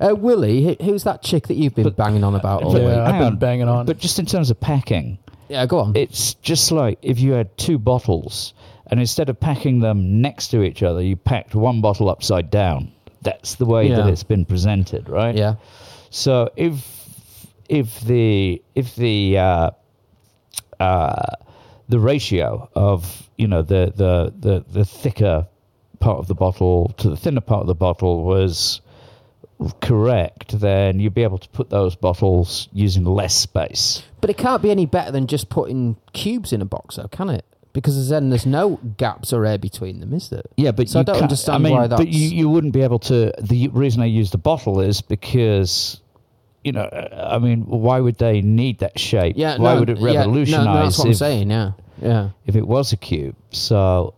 [0.00, 2.90] Uh, Willie, who's that chick that you've been But- banging on about all but- week?
[2.90, 3.36] yeah, I've been on.
[3.36, 3.86] banging on.
[3.86, 5.18] But just in terms of packing,
[5.48, 5.92] Yeah, go on.
[5.96, 8.54] it's just like if you had two bottles
[8.88, 12.90] and instead of packing them next to each other, you packed one bottle upside down.
[13.22, 15.34] That's the way that it's been presented, right?
[15.34, 15.54] yeah.
[16.14, 17.08] So if
[17.68, 19.70] if the if the uh,
[20.78, 21.26] uh,
[21.88, 25.48] the ratio of you know the, the the the thicker
[25.98, 28.80] part of the bottle to the thinner part of the bottle was
[29.80, 34.00] correct, then you'd be able to put those bottles using less space.
[34.20, 37.28] But it can't be any better than just putting cubes in a box, though, can
[37.28, 37.44] it?
[37.72, 40.44] Because then there's no gaps or air between them, is there?
[40.56, 43.00] Yeah, but So I don't understand I mean, why but you, you wouldn't be able
[43.00, 43.32] to.
[43.40, 46.00] The reason I use the bottle is because,
[46.64, 49.36] you know, uh, I mean, why would they need that shape?
[49.38, 49.58] Yeah.
[49.58, 51.50] why no, would it yeah, revolutionize no, no, that's what I'm saying.
[51.50, 51.72] Yeah.
[52.00, 52.30] Yeah.
[52.46, 53.36] if it was a cube?
[53.50, 54.14] So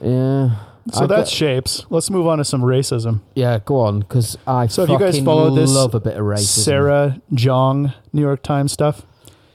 [0.00, 0.56] Yeah.
[0.92, 1.86] So I that's get- shapes.
[1.90, 3.20] Let's move on to some racism.
[3.34, 3.58] yeah.
[3.64, 6.64] Go on, because I So have you guys follow this love a bit of racism.
[6.64, 9.04] Sarah Jeong New York Times stuff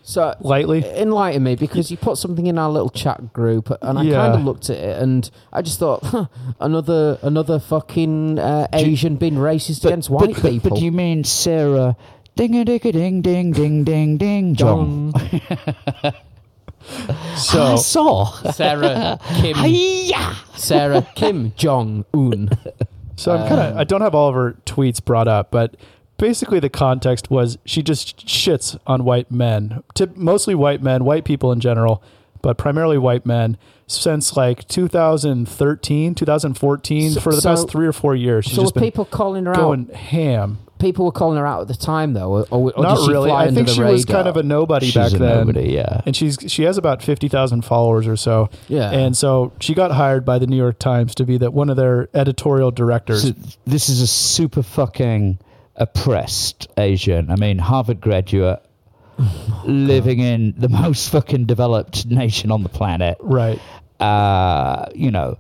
[0.08, 0.84] So lightly.
[0.86, 4.14] enlighten me because you put something in our little chat group and I Yeah.
[4.18, 6.28] kind of looked at it and I just thought huh,
[6.60, 10.70] another another fucking uh, Do you- Asian being racist but, against white but, but, people.
[10.70, 11.98] but you mean Sarah?
[12.36, 15.12] Ding a ding a ding ding ding ding ding John.
[17.38, 18.26] So I saw.
[18.52, 20.36] Sarah Kim Hiya!
[20.56, 22.50] Sarah Kim Jong Un.
[23.16, 25.76] So I'm kind of I don't have all of her tweets brought up, but
[26.18, 31.26] basically the context was she just shits on white men, Tip, mostly white men, white
[31.26, 32.02] people in general,
[32.42, 33.58] but primarily white men
[33.88, 38.46] since like 2013, 2014 So- for the so- past 3 or 4 years.
[38.46, 39.96] She's So just people calling her going out?
[39.96, 40.58] ham.
[40.78, 43.32] People were calling her out at the time though, or, or Not really.
[43.32, 45.38] I think she was kind of a nobody She's back a then.
[45.48, 46.02] nobody, yeah.
[46.06, 48.50] And she's she has about 50,000 followers or so.
[48.68, 48.92] Yeah.
[48.92, 51.78] And so she got hired by the New York Times to be that one of
[51.78, 53.24] their editorial directors.
[53.24, 53.34] So
[53.66, 55.40] this is a super fucking
[55.76, 57.30] oppressed Asian.
[57.30, 58.62] I mean, Harvard graduate,
[59.66, 63.18] living in the most fucking developed nation on the planet.
[63.22, 63.60] right.
[64.00, 65.38] Uh, you know.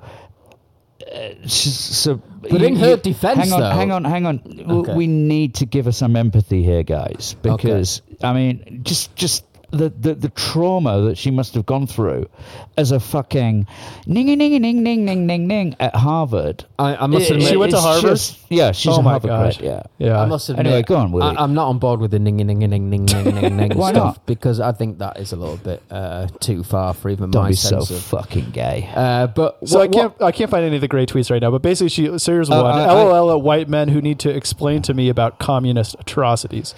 [1.14, 4.42] uh, So, But in her defense, hang on, though- hang on, hang on.
[4.70, 4.94] Okay.
[4.94, 9.90] We need to give her some empathy here, guys, because I mean, just just the,
[9.90, 12.30] the, the trauma that she must have gone through
[12.78, 13.68] as a fucking
[14.06, 16.66] ning ning ning ning ning ning ning at Harvard.
[16.78, 18.12] I, I must admit, she went to Harvard.
[18.12, 19.62] Just, yeah, she's oh a Harvard grad.
[19.62, 20.22] Yeah, yeah.
[20.22, 21.12] I must admit, anyway, go on.
[21.12, 21.36] Willie.
[21.36, 23.94] I, am not on board with the ning ning ning ning ning ning ning stuff
[23.94, 24.26] not?
[24.26, 27.50] because I think that is a little bit uh, too far for even Don't my
[27.50, 28.90] be sense so of fucking gay.
[28.96, 31.32] Uh, but so what, I can't what, I can't find any of the great tweets
[31.32, 31.52] right now.
[31.52, 34.82] But basically, she so here's uh, one: I, LOL white men who need to explain
[34.84, 36.76] to me about communist atrocities.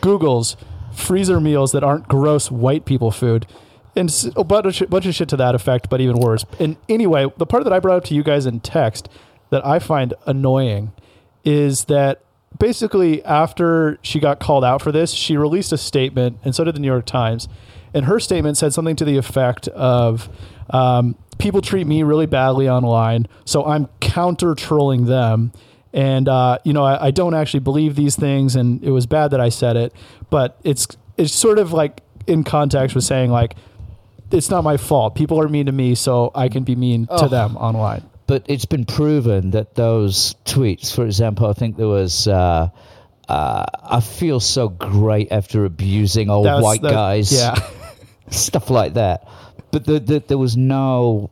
[0.00, 0.56] Google's
[0.92, 3.46] freezer meals that aren't gross white people food.
[3.94, 6.44] And a bunch of, bunch of shit to that effect, but even worse.
[6.58, 9.08] And anyway, the part that I brought up to you guys in text
[9.50, 10.92] that I find annoying
[11.44, 12.22] is that
[12.58, 16.74] basically after she got called out for this, she released a statement, and so did
[16.74, 17.48] the New York Times.
[17.92, 20.30] And her statement said something to the effect of
[20.70, 25.50] um, People treat me really badly online, so I'm counter trolling them.
[25.92, 29.32] And, uh, you know, I, I don't actually believe these things, and it was bad
[29.32, 29.92] that I said it.
[30.30, 30.86] But it's,
[31.18, 33.56] it's sort of like in context with saying, like,
[34.30, 35.14] it's not my fault.
[35.14, 38.02] People are mean to me, so I can be mean to them online.
[38.26, 42.26] but it's been proven that those tweets, for example, I think there was.
[42.26, 42.70] Uh,
[43.28, 47.54] uh, I feel so great after abusing old white that- guys, Yeah.
[48.30, 49.28] stuff like that.
[49.70, 51.30] But the, the, there was no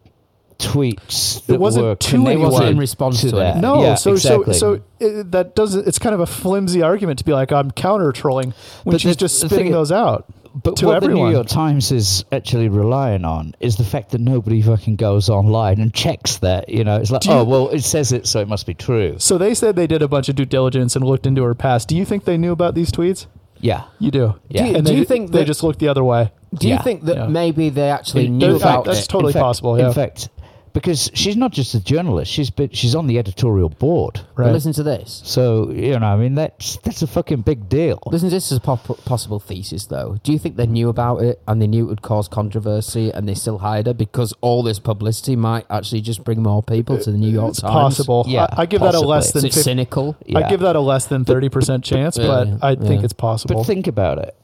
[0.61, 2.47] tweets that wasn't were to connected anyone.
[2.49, 3.57] It wasn't in response to that.
[3.57, 3.61] it.
[3.61, 4.55] No, yeah, so exactly.
[4.55, 5.87] so so it, that doesn't.
[5.89, 8.53] It's kind of a flimsy argument to be like I'm counter trolling
[8.85, 11.25] when But she's the- just spitting thing- those out But to what everyone.
[11.27, 15.29] the New York Times is actually relying on is the fact that nobody fucking goes
[15.29, 16.69] online and checks that.
[16.69, 18.75] You know, it's like, Do you- oh well, it says it, so it must be
[18.75, 19.17] true.
[19.19, 21.89] so they said they did a bunch of due diligence and looked into her past.
[21.89, 23.27] Do you think they knew about these tweets?
[23.63, 23.85] Yeah.
[23.99, 24.35] You do.
[24.49, 24.63] Yeah.
[24.65, 26.33] Do you- And do they, you think they that- just looked the other way?
[26.53, 26.83] Do you Yeah.
[26.83, 27.27] think that Yeah.
[27.29, 29.01] maybe they actually In- knew in fact, about that's it?
[29.03, 29.87] That's totally in fact, possible, yeah.
[29.89, 30.31] In fact,
[30.73, 34.21] because she's not just a journalist; she's been, she's on the editorial board.
[34.37, 35.23] But listen to this.
[35.25, 38.01] So you know, I mean, that's that's a fucking big deal.
[38.07, 40.19] Listen to this as a pop- possible thesis, though.
[40.23, 43.29] Do you think they knew about it and they knew it would cause controversy and
[43.29, 47.11] they still hired her because all this publicity might actually just bring more people to
[47.11, 47.73] the New York It's Times?
[47.73, 48.25] possible.
[48.27, 49.45] Yeah, I, I give that a less than.
[49.45, 50.17] it 50, cynical?
[50.35, 53.05] I give that a less than thirty percent chance, but yeah, I think yeah.
[53.05, 53.57] it's possible.
[53.57, 54.37] But think about it.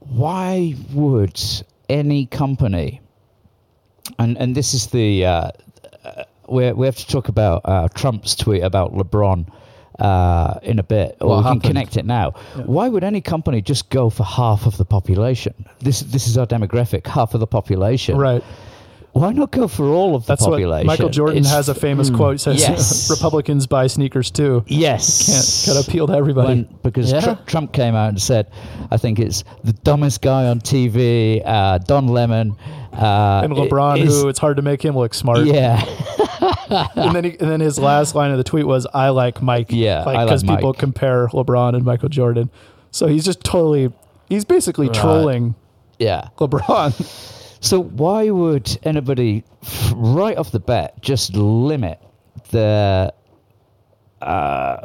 [0.00, 1.40] Why would
[1.88, 3.00] any company,
[4.18, 5.50] and and this is the, uh,
[6.04, 9.46] uh, we we have to talk about uh, Trump's tweet about LeBron
[9.98, 11.62] uh, in a bit, or What we happened?
[11.62, 12.32] can connect it now.
[12.66, 15.54] Why would any company just go for half of the population?
[15.80, 18.16] This this is our demographic, half of the population.
[18.18, 18.42] right.
[19.16, 20.88] Why not go for all of the That's what population?
[20.88, 22.40] Michael Jordan It's- has a famous quote.
[22.40, 23.08] Says Yes.
[23.16, 24.64] Republicans buy sneakers too.
[24.66, 25.64] Yes.
[25.66, 26.48] Can't, gotta appeal to everybody.
[26.48, 27.20] when, because Yeah.
[27.20, 28.50] Tr- Trump came out and said,
[28.90, 32.56] I think it's the dumbest guy on TV, uh, Don Lemon.
[32.94, 35.40] Uh, and LeBron, is- who it's hard to make him look smart.
[35.46, 35.82] Yeah.
[36.96, 39.66] and then he, and then his last line of the tweet was, "I like Mike."
[39.70, 40.78] Yeah, I like because people Mike.
[40.78, 42.50] compare LeBron and Michael Jordan.
[42.90, 43.92] So he's just totally,
[44.28, 44.96] he's basically Right.
[44.96, 45.54] trolling
[45.98, 46.28] yeah.
[46.38, 47.30] LeBron.
[47.64, 49.42] So why would anybody,
[49.94, 51.98] right off the bat, just limit
[52.50, 53.10] the
[54.20, 54.76] uh,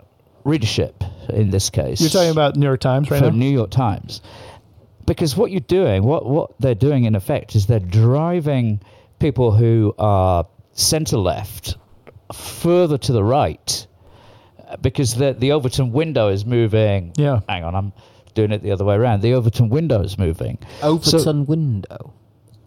[0.46, 2.00] readership in this case.
[2.00, 3.36] You're talking about New York Times right for now.
[3.36, 4.22] New York Times.
[5.10, 8.80] Because what you're doing, what, what they're doing in effect is they're driving
[9.20, 11.76] people who are centre left
[12.32, 13.88] further to the right
[14.82, 17.12] because the, the Overton window is moving.
[17.18, 17.40] Yeah.
[17.50, 17.92] Hang on, I'm
[18.36, 19.22] doing it the other way around.
[19.24, 20.60] The Overton window is moving.
[20.84, 22.14] Overton So- window.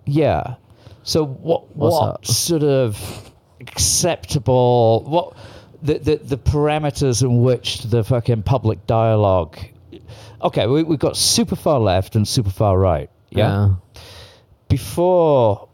[0.04, 0.56] yeah.
[1.04, 2.26] So what What's what that?
[2.26, 3.30] sort of
[3.60, 5.36] acceptable what
[5.82, 9.58] the, the the parameters in which the fucking public dialogue
[10.42, 13.10] Okay, we we've got super far left and super far right.
[13.30, 13.74] Yeah.
[14.68, 15.68] Before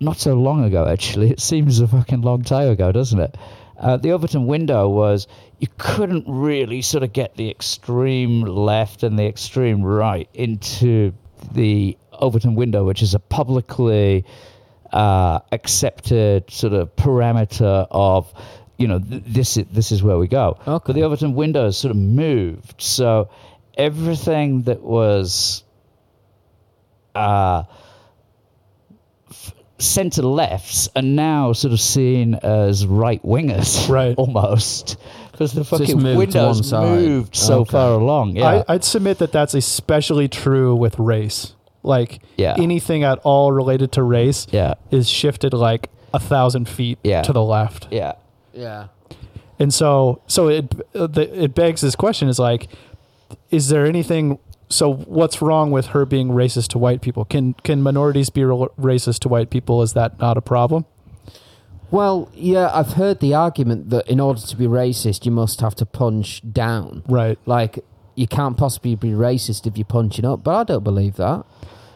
[0.00, 3.36] not so long ago actually, it seems a fucking long time ago, doesn't it?
[3.78, 5.26] Uh, the Overton window was
[5.58, 11.12] you couldn't really sort of get the extreme left and the extreme right into
[11.52, 14.24] the Overton window, which is a publicly
[14.92, 18.32] uh, accepted sort of parameter of,
[18.78, 20.56] you know, th- this is, this is where we go.
[20.66, 20.84] Okay.
[20.86, 23.28] But the Overton window has sort of moved, so
[23.76, 25.62] everything that was
[27.14, 27.64] uh,
[29.78, 34.14] centre lefts are now sort of seen as right wingers, Right.
[34.18, 34.96] Almost
[35.32, 37.72] because the it's fucking moved windows moved so Okay.
[37.72, 38.36] far along.
[38.36, 41.54] Yeah, I, I'd submit that that's especially true with race.
[41.82, 42.54] Like Yeah.
[42.56, 47.22] anything at all related to race yeah, is shifted like a thousand feet Yeah.
[47.22, 47.88] to the left.
[47.90, 48.12] yeah.
[48.52, 48.86] Yeah.
[49.58, 52.68] And so, so it uh, it begs this question: is like,
[53.50, 54.38] is there anything?
[54.68, 57.24] So, what's wrong with her being racist to white people?
[57.24, 59.82] Can can minorities be racist to white people?
[59.82, 60.86] Is that not a problem?
[61.90, 65.76] Well, yeah, I've heard the argument that in order to be racist, you must have
[65.76, 67.04] to punch down.
[67.06, 67.38] Right.
[67.46, 67.84] Like,
[68.16, 71.44] you can't possibly be racist if you're punching up, but I don't believe that.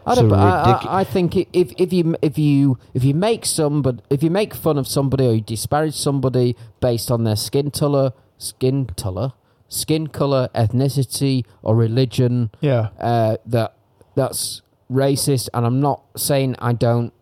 [0.07, 0.31] I don't.
[0.31, 4.03] a I, ridic- I, I think if if you if you if you make somebody
[4.09, 8.13] if you make fun of somebody or you disparage somebody based on their skin color,
[8.39, 9.33] skin color,
[9.69, 12.89] skin color, ethnicity, or religion, Yeah.
[13.01, 13.75] uh, that
[14.15, 15.49] that's racist.
[15.55, 17.13] And I'm not saying I don't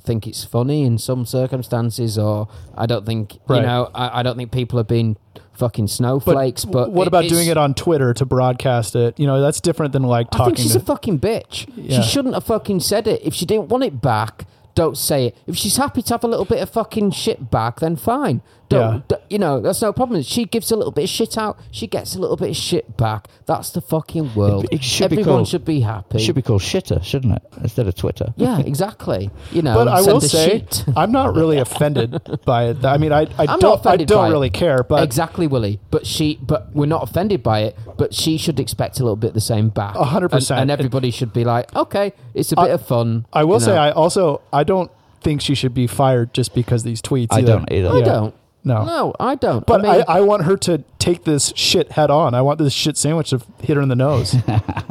[0.00, 3.56] think it's funny in some circumstances, or I don't think Right.
[3.60, 5.16] you know I, I don't think people have been
[5.52, 6.64] fucking snowflakes.
[6.64, 9.18] But, what it- about doing it on Twitter to broadcast it?
[9.18, 10.54] You know, that's different than like I talking.
[10.54, 11.66] think she's to, a fucking bitch.
[11.74, 12.02] Yeah.
[12.02, 13.20] She shouldn't have fucking said it.
[13.24, 15.36] If she didn't want it back, don't say it.
[15.46, 18.42] If she's happy to have a little bit of fucking shit back, then fine.
[18.68, 19.00] Don't, Yeah.
[19.08, 20.22] d- you know, that's no problem.
[20.22, 21.58] She gives a little bit of shit out.
[21.70, 23.28] She gets a little bit of shit back.
[23.46, 24.64] That's the fucking world.
[24.64, 26.16] It- it should be Everyone called- should be happy.
[26.18, 27.42] It should be called shitter, shouldn't it?
[27.62, 28.32] Instead of Twitter.
[28.36, 29.30] yeah, exactly.
[29.52, 30.84] You know, but I will a say, shit.
[30.96, 32.84] I'm not really offended by it.
[32.84, 34.32] I mean, I, I I'm don't, I don't it.
[34.32, 34.82] really care.
[34.82, 35.80] But exactly, Willie.
[35.90, 37.76] But she, but we're not offended by it.
[37.96, 39.94] But she should expect a little bit the same back.
[39.96, 40.60] A hundred And- percent.
[40.60, 43.26] And everybody should be like, okay, it's a I- bit of fun.
[43.32, 43.80] I will you say, know.
[43.80, 44.90] I also I don't
[45.22, 47.28] think she should be fired just because of these tweets.
[47.30, 47.46] I either.
[47.46, 47.88] don't either.
[47.88, 48.04] I Yeah.
[48.04, 48.34] don't.
[48.66, 48.84] No.
[48.84, 49.64] No, I don't.
[49.64, 52.34] But I mean, I, I want her to take this shit head on.
[52.34, 54.34] I want this shit sandwich to hit her in the nose.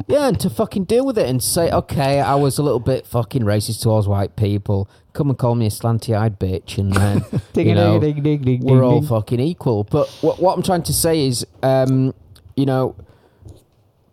[0.08, 3.06] yeah, and to fucking deal with it and say, okay, I was a little bit
[3.06, 4.90] fucking racist towards white people.
[5.12, 7.26] Come and call me a slanty-eyed bitch, and then
[7.68, 9.84] you know we're all fucking equal.
[9.84, 12.14] But what, what I'm trying to say is, um,
[12.56, 12.96] you know,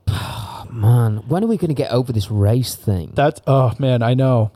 [0.72, 3.12] man, when are we going to get over this race thing?
[3.14, 4.50] That's oh man, I know.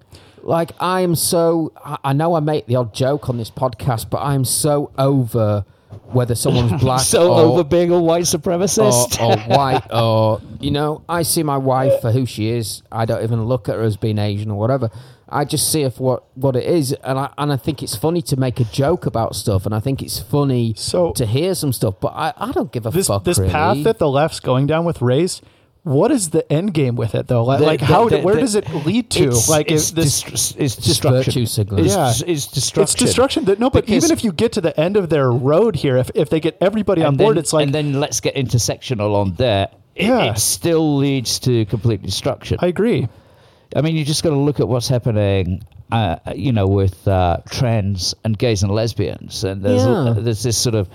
[0.47, 1.73] Like, I am so.
[1.85, 5.65] I, I know I make the odd joke on this podcast, but I'm so over
[6.13, 9.21] whether someone's black so or, over being a white or, supremacist.
[9.21, 13.23] or white or you know i see my wife for who she is i don't
[13.25, 14.91] even look at her as being asian or whatever
[15.29, 17.97] i just see her for what, what it is and I, and I think it's
[17.97, 21.55] funny to make a joke about stuff and i think it's funny So- to hear
[21.55, 23.51] some stuff but i, I don't give a This fuck this really.
[23.53, 25.41] path that the left's going down with race.
[25.87, 27.45] What is the end game with it though?
[27.45, 28.09] Like, The- like the- how?
[28.09, 29.28] the- where does it lead to?
[29.28, 30.24] It's, like it's, this.
[30.59, 31.43] it's just destruction.
[31.45, 32.12] It's, Yeah.
[32.26, 32.82] it's destruction.
[32.82, 33.45] it's destruction.
[33.61, 36.11] No, but Because- even if you get to the end of their road here, if,
[36.16, 39.34] if they get everybody on board, then, it's like and then let's get intersectional on
[39.34, 39.68] there.
[39.95, 40.32] It, Yeah.
[40.32, 42.59] it still leads to complete destruction.
[42.61, 43.07] I agree.
[43.76, 45.62] I mean, you just got to look at what's happening,
[45.93, 50.14] uh, you know, with uh, trans and gays and lesbians, and there's Yeah.
[50.18, 50.89] there's this sort of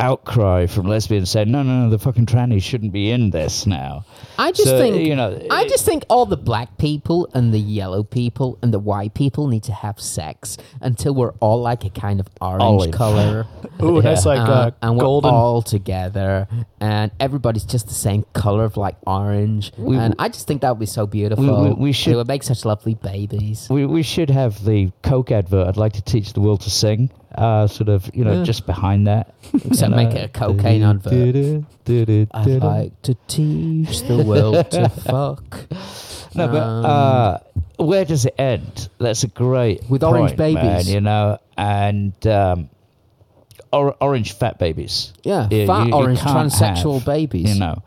[0.00, 4.04] outcry from lesbians saying, no, no, no, the fucking trannies shouldn't be in this now.
[4.38, 7.58] I just So, think you know, I just think all the black people and the
[7.60, 11.90] yellow people and the white people need to have sex until we're all like a
[11.90, 12.90] kind of orange Olive.
[12.92, 13.46] color.
[13.82, 15.30] Ooh, nice like uh, and we're golden.
[15.32, 16.48] all together,
[16.80, 19.72] and everybody's just the same color of like orange.
[19.78, 21.44] We- and I just think that would be so beautiful.
[21.62, 23.68] We- we- we should- It would make such lovely babies.
[23.70, 25.68] We, we should have the Coke advert.
[25.68, 27.10] I'd like to teach the world to sing.
[27.36, 28.42] Uh, sort of, you know, Yeah.
[28.44, 29.34] just behind that.
[29.52, 31.64] Except You make it a cocaine advert.
[32.32, 35.66] I'd like to teach the world to fuck.
[36.36, 37.38] No, but Um, uh,
[37.84, 38.88] where does it end?
[38.98, 40.92] That's a great With orange point, man, babies.
[40.94, 41.38] you know.
[41.56, 42.70] And um,
[43.72, 45.12] or, orange fat babies.
[45.24, 47.52] Yeah, You- fat you- you orange can't transsexual have, babies.
[47.54, 47.82] You know,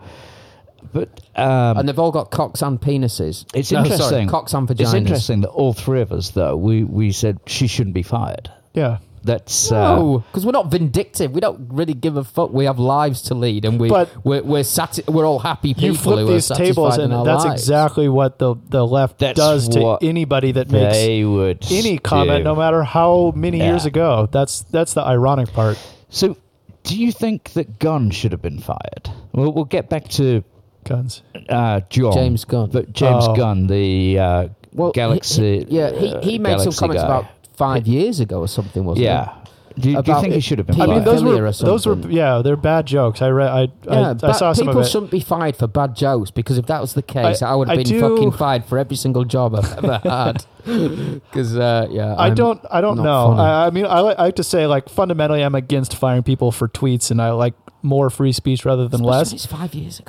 [0.94, 3.46] but um, and they've all got cocks and penises.
[3.54, 4.08] it's No, interesting.
[4.10, 4.80] Sorry, cocks and vaginas.
[4.82, 8.50] It's interesting that all three of us, though, we we said she shouldn't be fired.
[8.74, 8.98] Yeah.
[9.28, 11.32] That's uh, No, because we're not vindictive.
[11.34, 12.52] We don't really give a fuck.
[12.52, 15.90] We have lives to lead, and we But- we're we're, sati- we're all happy people
[15.90, 17.62] You flip who these satisfied tables, and that's lives.
[17.62, 20.98] exactly what the the left That's does to anybody that makes
[21.28, 22.44] would any comment, do.
[22.46, 24.28] no matter how many years ago.
[24.32, 25.78] That's that's the ironic part.
[26.10, 26.38] So,
[26.84, 29.10] do you think that Gunn should have been fired?
[29.34, 30.44] Well, we'll get back to
[30.86, 31.22] Guns.
[31.50, 32.14] uh, John.
[32.14, 32.70] James Gunn.
[32.72, 33.36] But James Oh.
[33.36, 35.66] Gunn, the uh, Well, Galaxy.
[35.66, 37.08] he- yeah, he, uh, he made some comments guy.
[37.08, 37.26] about
[37.58, 39.34] five years ago or something, wasn't Yeah.
[39.80, 40.96] Do you, do you About think he it- should have been I I fired?
[40.96, 42.12] mean, those Familiar were or those were something.
[42.12, 43.22] yeah, they're bad jokes.
[43.22, 43.48] I read.
[43.50, 43.62] I?
[43.62, 44.90] Yeah, I, I but saw some people of it.
[44.90, 47.68] shouldn't be fired for bad jokes because if that was the case, I, I- would
[47.70, 50.44] have I been do- fucking fired for every single job I've ever had.
[50.66, 52.60] Because uh, yeah, I I'm don't.
[52.72, 53.28] I don't not know.
[53.36, 53.42] funny.
[53.42, 56.52] I, I mean, I, li- I like to say like fundamentally, I'm against firing people
[56.52, 57.54] for tweets, and I like
[57.84, 59.34] more free speech rather than Especially less.
[59.34, 60.06] It's five years ago.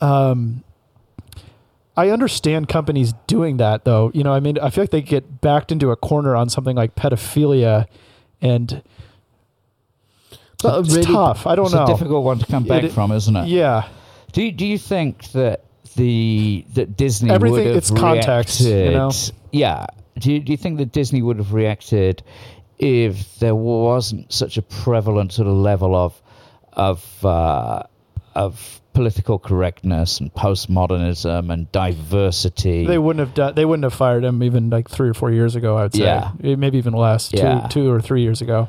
[0.00, 0.64] But um,
[1.96, 4.10] I understand companies doing that, though.
[4.14, 6.74] You know, I mean, I feel like they get backed into a corner on something
[6.76, 7.86] like pedophilia,
[8.40, 8.82] and
[10.62, 11.46] But it's really- tough.
[11.46, 11.82] I don't it's know.
[11.82, 13.48] It's a difficult one to come back It- from, isn't it?
[13.48, 13.84] yeah,
[14.32, 15.64] Do you, Do you think that
[15.96, 18.86] the that Disney Everything- would have it's context, reacted?
[18.92, 19.10] you know?
[19.50, 19.86] Yeah.
[20.18, 22.22] Do you, Do you think that Disney would have reacted
[22.78, 26.20] if there wasn't such a prevalent sort of level of
[26.74, 27.82] of uh,
[28.34, 32.86] of political correctness and postmodernism and diversity?
[32.86, 33.54] they wouldn't have done.
[33.54, 35.78] They wouldn't have fired him even like three or four years ago.
[35.78, 36.32] I'd say, Yeah.
[36.40, 37.32] Maybe even less.
[37.32, 37.66] Yeah.
[37.68, 38.68] Two, two or three years ago.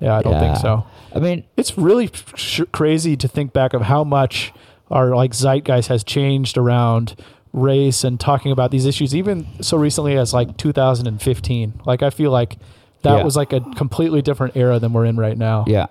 [0.00, 0.40] Yeah, I don't Yeah.
[0.40, 0.84] think so.
[1.14, 4.52] I mean, It's really sh- crazy to think back of how much
[4.90, 7.14] our like zeitgeist has changed around
[7.52, 11.74] race and talking about these issues, even so recently as like 2015.
[11.84, 12.56] Like I feel like
[13.02, 13.24] that Yeah.
[13.24, 15.64] was like a completely different era than we're in right now.
[15.66, 15.86] Yeah.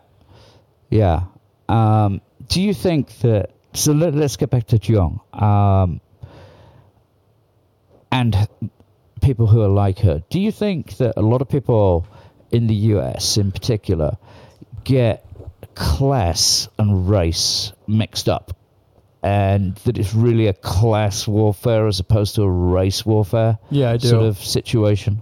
[0.89, 1.24] Yeah.
[1.70, 3.51] Um, do you think that?
[3.74, 5.20] So let, us get back to Jeong.
[5.39, 6.01] Um,
[8.11, 8.36] and
[9.22, 10.24] people who are like her.
[10.30, 12.07] Do you think that a lot of people
[12.51, 14.17] in the US, in particular,
[14.84, 15.26] get
[15.76, 18.55] class and race mixed up?
[19.22, 23.97] And that it's really a class warfare as opposed to a race warfare Yeah, I
[23.97, 24.07] do.
[24.07, 25.22] sort of situation?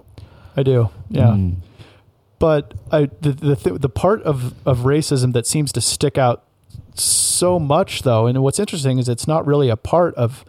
[0.56, 0.90] I do.
[1.10, 1.28] Yeah.
[1.28, 1.56] Mm.
[2.40, 6.44] But I the the th- the part of of racism that seems to stick out
[6.96, 10.44] so much though, and what's interesting is it's not really a part of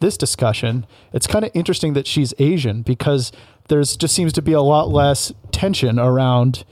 [0.00, 0.86] this discussion.
[1.12, 3.32] It's kind of interesting that she's Asian because
[3.68, 6.64] there's just seems to be a lot less tension around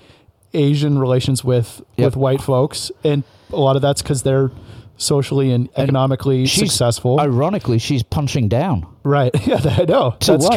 [0.55, 2.05] Asian relations with Yep.
[2.07, 4.51] with white folks, and a lot of that's because they're
[4.99, 7.19] socially and economically She's- successful.
[7.21, 8.85] Ironically, she's punching down.
[9.05, 9.31] Right.
[9.47, 10.17] Yeah, I know.
[10.21, 10.49] To That's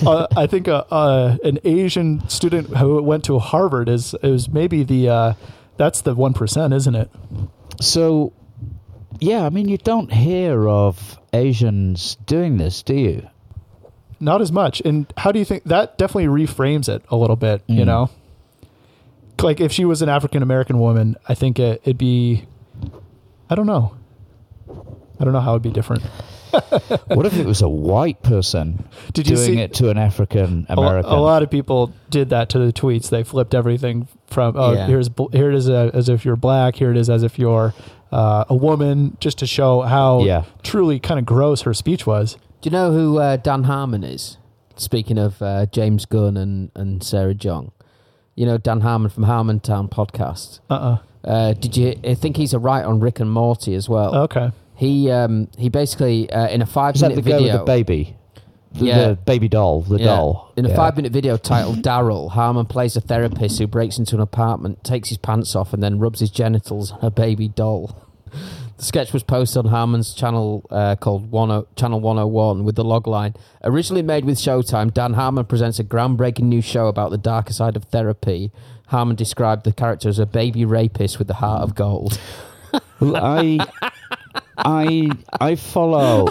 [0.00, 0.08] true.
[0.10, 4.82] uh, I think uh, uh, an Asian student who went to Harvard is is maybe
[4.84, 5.32] the uh,
[5.76, 7.10] that's the one percent, isn't it?
[7.80, 8.32] So,
[9.20, 13.28] yeah, I mean, you don't hear of Asians doing this, do you?
[14.20, 14.80] Not as much.
[14.84, 17.62] And how do you think that definitely reframes it a little bit?
[17.66, 17.86] You Mm.
[17.86, 18.10] know,
[19.42, 22.44] like if she was an African American woman, I think it, it'd be.
[23.52, 23.94] I don't know.
[25.20, 26.02] I don't know how it'd be different.
[27.06, 28.84] What if it was a white person
[29.14, 31.10] Did you doing see- it to an African American?
[31.10, 33.08] A, lot of people did that to the tweets.
[33.08, 34.86] They flipped everything from oh Yeah.
[34.86, 37.72] here's here it is uh, as if you're black, here it is as if you're
[38.10, 40.44] uh, a woman, just to show how Yeah.
[40.62, 42.34] truly kind of gross her speech was.
[42.60, 44.36] Do you know who uh, Dan Harmon is?
[44.76, 47.72] Speaking of uh, James Gunn and, and Sarah Jeong,
[48.34, 50.60] you know Dan Harmon from Harmontown podcast.
[50.68, 51.94] Uh uh Uh, did you?
[52.04, 54.14] I think he's a writer on Rick and Morty as well.
[54.24, 54.50] Okay.
[54.74, 57.52] He um, he basically uh, in a five Is that minute the guy video.
[57.52, 58.16] with the baby?
[58.74, 59.08] The, Yeah.
[59.08, 60.06] the baby doll, the Yeah.
[60.06, 60.50] doll.
[60.56, 60.76] In a Yeah.
[60.76, 65.10] five minute video titled Daryl, Harmon plays a therapist who breaks into an apartment, takes
[65.10, 67.96] his pants off, and then rubs his genitals on a baby doll.
[68.78, 73.36] The sketch was posted on Harmon's channel uh, called 10, Channel 101 with the logline
[73.62, 77.76] Originally made with Showtime, Dan Harmon presents a groundbreaking new show about the darker side
[77.76, 78.50] of therapy.
[78.92, 82.20] Harmon described the character as a baby rapist with the heart of gold.
[83.00, 83.58] Well, I,
[84.56, 86.28] I, I follow.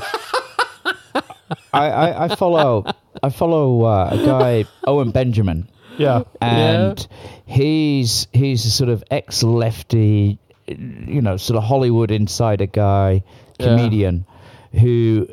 [1.73, 2.85] I, I, I follow.
[3.21, 6.23] I follow uh, a guy, Owen Benjamin, Yeah.
[6.39, 7.05] and
[7.45, 13.23] he's he's a sort of ex-lefty, you know, sort of Hollywood insider guy,
[13.59, 13.67] Yeah.
[13.67, 14.25] comedian,
[14.71, 15.27] who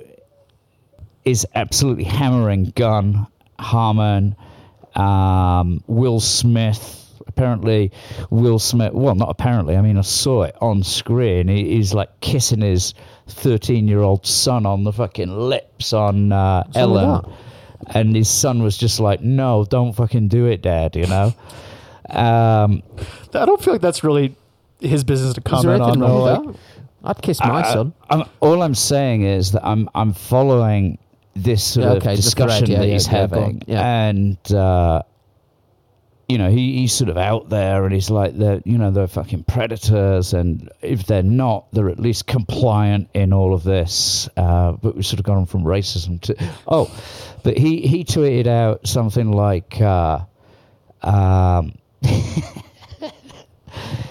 [1.25, 3.27] is absolutely hammering Gunn,
[3.61, 4.35] Harmon,
[4.97, 6.97] um, Will Smith.
[7.39, 7.93] Apparently,
[8.31, 8.93] Will Smith.
[8.93, 9.77] Well, not apparently.
[9.77, 11.47] I mean, I saw it on screen.
[11.47, 12.95] He, he's like kissing his
[13.29, 17.33] thirteen-year-old son on the fucking lips on uh, What's wrong Ellen,
[17.95, 21.33] and his son was just like, "No, don't fucking do it, Dad." You know.
[22.11, 22.83] Um,
[23.35, 24.35] I don't feel like that's really
[24.81, 26.01] his business to Is there comment on.
[26.01, 26.61] wrong though, like- that?
[27.05, 27.93] I'd kiss my I- son.
[28.11, 30.99] I'm, all I'm saying is that I'm I'm following
[31.37, 34.07] this sort Yeah, of okay, the discussion thread, yeah, that yeah, he's yeah, having, yeah.
[34.09, 35.03] and uh,
[36.29, 39.07] you know he, he's sort of out there, and he's like they're you know they're
[39.07, 44.29] fucking predators, and if they're not, they're at least compliant in all of this.
[44.37, 46.91] Uh, but we've sort of gone from racism to oh,
[47.43, 49.81] but he he tweeted out something like.
[49.81, 50.21] Uh,
[51.01, 51.75] um,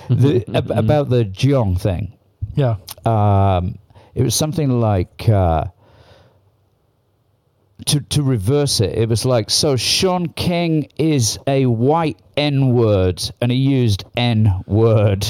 [0.09, 2.17] the, ab- about the Jeong thing
[2.57, 2.77] yeah.
[3.05, 3.77] um,
[4.15, 5.65] it was something like uh,
[7.87, 8.97] to to reverse it.
[8.97, 9.75] It was like so.
[9.75, 15.25] Shaun King is a white N word, and he used N word.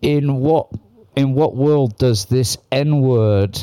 [0.00, 0.68] In what
[1.14, 3.60] in what world does this N word?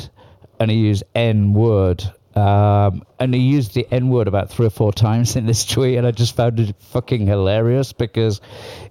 [0.59, 2.03] And he used N word.
[2.36, 5.97] Um, and he used the N word about three or four times in this tweet,
[5.97, 8.39] and I just found it fucking hilarious because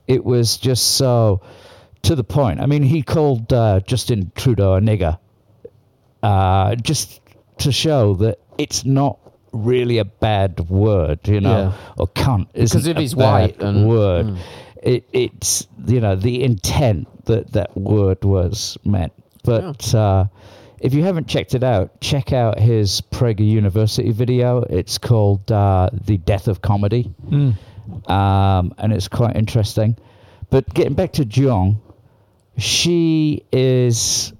[0.06, 1.42] it was just so
[2.02, 2.60] to the point.
[2.60, 5.18] I mean, he called uh, Justin Trudeau a nigger,
[6.22, 7.20] uh, just
[7.58, 9.18] to show that it's not
[9.52, 11.92] really a bad word, you know, Yeah.
[11.96, 14.36] or cunt isn't if a he's bad white and- word.
[14.80, 19.12] It, it's you know the intent that that word was meant.
[19.42, 20.26] But uh,
[20.80, 24.62] if you haven't checked it out, check out his Prager University video.
[24.70, 27.54] It's called uh, "The Death of Comedy." Mm.
[28.09, 29.96] um, and it's quite interesting.
[30.48, 31.78] But getting back to Jeong,
[32.56, 34.32] she is.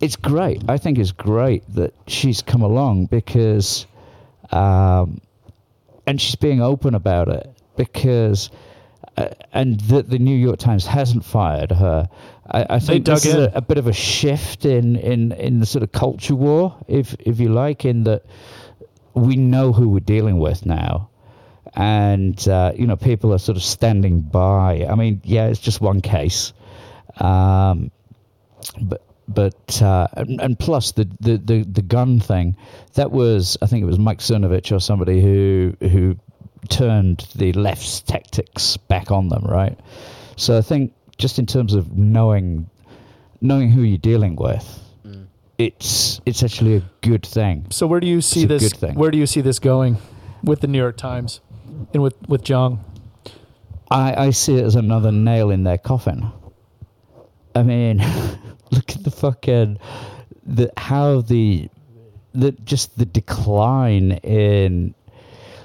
[0.00, 0.62] It's great.
[0.68, 3.86] I think it's great that she's come along because,
[4.50, 5.20] um,
[6.06, 8.50] and she's being open about it because,
[9.16, 12.08] uh, and that the New York Times hasn't fired her.
[12.48, 15.66] I, I think this is a, a bit of a shift in, in, in the
[15.66, 18.24] sort of culture war, if if you like, in that
[19.14, 21.10] we know who we're dealing with now
[21.74, 24.86] and uh, you know people are sort of standing by.
[24.88, 26.52] I mean, yeah, it's just one case,
[27.18, 27.90] um,
[28.80, 32.56] but but uh, and, and plus the, the the the gun thing
[32.94, 36.16] that was I think it was Mike Cernovich or somebody who who
[36.68, 39.78] turned the left's tactics back on them, right?
[40.36, 42.70] So I think just in terms of knowing
[43.40, 44.84] knowing who you're dealing with.
[45.58, 47.66] It's it's actually a good thing.
[47.70, 48.62] So where do you see a this?
[48.62, 48.94] good thing.
[48.94, 49.96] Where do you see this going
[50.44, 51.40] with the New York Times
[51.92, 52.78] and with with Jeong?
[53.90, 56.30] I, I see it as another nail in their coffin.
[57.56, 57.98] I mean,
[58.72, 59.78] look at the fucking
[60.44, 61.68] the how the
[62.34, 64.94] the just the decline in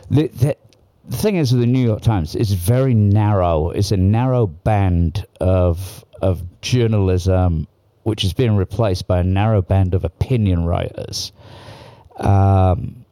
[0.10, 0.58] the, the
[1.06, 3.70] the thing is with the New York Times it's very narrow.
[3.72, 7.68] It's a narrow band of of journalism
[8.04, 11.32] which is being replaced by a narrow band of opinion writers.
[12.18, 13.06] Um,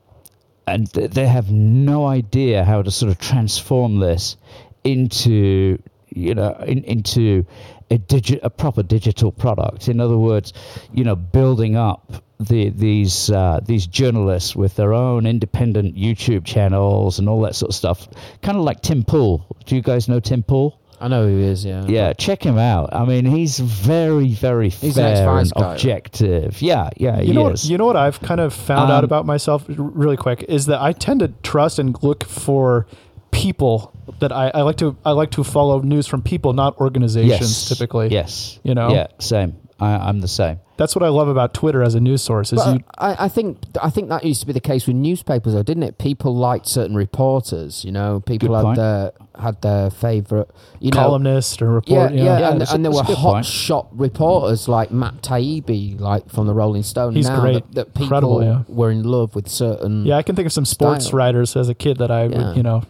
[0.67, 4.37] and th- they have no idea how to sort of transform this
[4.83, 7.45] into you know in, into
[7.91, 10.53] a digi- a proper digital product in other words
[10.93, 17.19] you know building up the these uh, these journalists with their own independent YouTube channels
[17.19, 18.07] and all that sort of stuff
[18.41, 21.43] kind of like Tim Pool do you guys know Tim Pool I know who he
[21.45, 21.65] is.
[21.65, 21.83] Yeah.
[21.87, 22.93] yeah, check him out.
[22.93, 26.61] I mean, he's very, very He's fair and guy, objective.
[26.61, 27.67] Yeah, yeah, You he know, what, is.
[27.67, 30.67] you know what I've kind of found out Um, about myself r- really quick is
[30.67, 32.85] that I tend to trust and look for
[33.31, 37.29] people that I, I like to I like to follow news from people, not organizations.
[37.41, 38.91] yes, Typically, Yes, You know?
[38.93, 39.55] Yeah, same.
[39.79, 40.59] I, I'm the same.
[40.77, 42.53] that's what I love about Twitter as a news source.
[42.53, 44.95] Is But you I, I think I think that used to be the case with
[44.95, 45.97] newspapers, though, didn't it?
[45.97, 47.83] People liked certain reporters.
[47.83, 48.77] You know, people had point.
[48.77, 50.51] their had their favorite.
[50.79, 51.71] You know, columnist or Yeah,
[52.03, 52.13] report.
[52.13, 52.51] yeah, yeah.
[52.51, 53.45] and, that's a- and there were that's a good hot point.
[53.47, 57.15] shot reporters like Matt Taibbi, like from the Rolling Stone.
[57.15, 57.53] He's now great.
[57.53, 58.61] That, that people Incredible, yeah.
[58.67, 60.05] were in love with certain.
[60.05, 61.17] Yeah, I can think of some sports Style.
[61.17, 62.49] writers as a kid that I Yeah.
[62.49, 62.83] would, you know.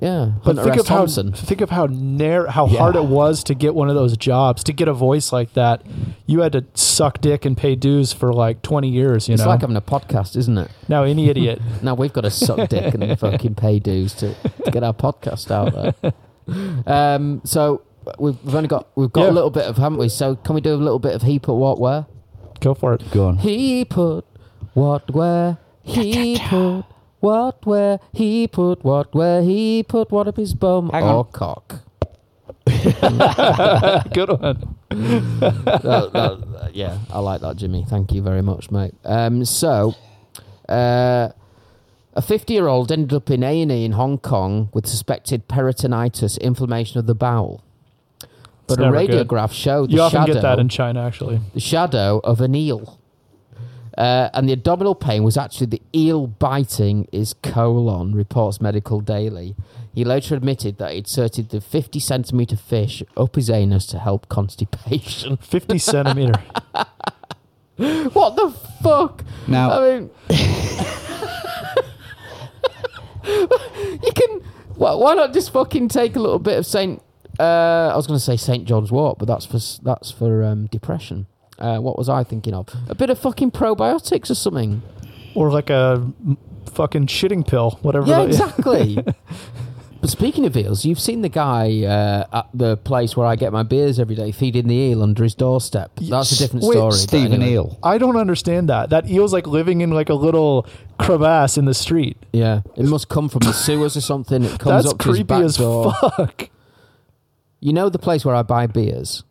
[0.00, 0.32] Yeah.
[0.44, 1.32] But think of how Thompson.
[1.32, 2.78] think of how narrow, how Yeah.
[2.78, 5.82] hard it was to get one of those jobs, to get a voice like that.
[6.26, 9.28] You had to suck dick and pay dues for like twenty years.
[9.28, 9.48] You it's know.
[9.48, 10.70] like having a podcast, isn't it?
[10.88, 11.60] now any idiot.
[11.82, 14.34] Now we've got to suck dick and fucking pay dues to,
[14.64, 16.12] to get our podcast out there.
[16.86, 17.82] Um, so
[18.18, 19.30] we've, we've only got we've got Yeah.
[19.30, 20.08] a little bit of, haven't we?
[20.08, 22.06] So can we do a little bit of he put what where?
[22.60, 23.02] Go for it.
[23.10, 23.38] Go on.
[23.38, 24.24] He put
[24.74, 26.84] what where he put
[27.26, 31.32] what where he put what where he put what up his bum Hang or on.
[31.32, 31.66] cock.
[34.12, 34.76] Good one.
[34.90, 37.84] That- that- yeah, I like that, Jimmy.
[37.88, 38.94] Thank you very much, mate.
[39.04, 39.94] Um, so,
[40.68, 41.28] uh,
[42.14, 47.14] a 50-year-old ended up in A&E in Hong Kong with suspected peritonitis, inflammation of the
[47.14, 47.62] bowel.
[48.66, 49.28] But a never good.
[49.28, 51.40] radiograph showed You often shadow, get that in China, actually.
[51.54, 52.95] the shadow of an eel.
[53.96, 59.56] Uh, and the abdominal pain was actually the eel biting his colon, reports Medical Daily.
[59.94, 64.28] He later admitted that he inserted the 50 centimetre fish up his anus to help
[64.28, 65.36] constipation.
[65.40, 66.38] 50 centimeter.
[67.76, 69.24] what the fuck?
[69.48, 70.10] Now- I mean,
[73.24, 74.40] you can.
[74.76, 77.02] Why, why not just fucking take a little bit of Saint?
[77.40, 80.66] Uh, I was going to say Saint John's Wort, but that's for that's for um,
[80.66, 81.26] depression.
[81.58, 82.68] Uh, what was I thinking of?
[82.88, 84.82] A bit of fucking probiotics or something.
[85.34, 86.06] or like a
[86.72, 88.06] fucking shitting pill, whatever.
[88.06, 88.98] Yeah, exactly.
[90.00, 93.52] but speaking of eels, you've seen the guy uh, at the place where I get
[93.52, 95.92] my beers every day feeding the eel under his doorstep.
[95.96, 96.92] That's a different Wait, story.
[96.92, 97.52] Stephen anyway.
[97.52, 97.78] Eel.
[97.82, 98.90] I don't understand that.
[98.90, 100.66] That eel's like living in like a little
[100.98, 102.18] crevasse in the street.
[102.32, 104.42] Yeah, it must come from the sewers or something.
[104.44, 105.92] It comes That's up to his creepy back as door.
[105.94, 106.50] fuck.
[107.60, 109.24] You know the place where I buy beers.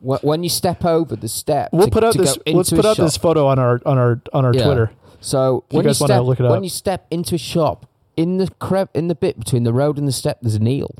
[0.00, 2.38] Wh- When you step over the step, We'll to- put out to this.
[2.46, 3.04] Let's put out shop.
[3.06, 4.64] this photo on our on our on our Yeah.
[4.64, 4.90] Twitter.
[5.20, 7.86] So you when you, guys wanna step look it when you step into a shop
[8.16, 10.94] in the cre- in the bit between the road and the step, there's an eel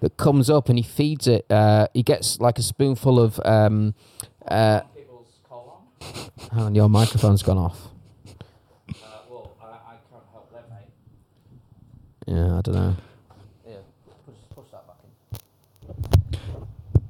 [0.00, 1.46] that comes up and he feeds it.
[1.50, 3.40] Uh, he gets like a spoonful of.
[3.44, 3.94] Um,
[4.46, 4.80] uh,
[6.52, 7.88] hang on, your microphone's gone off.
[12.26, 12.96] Yeah, I don't know.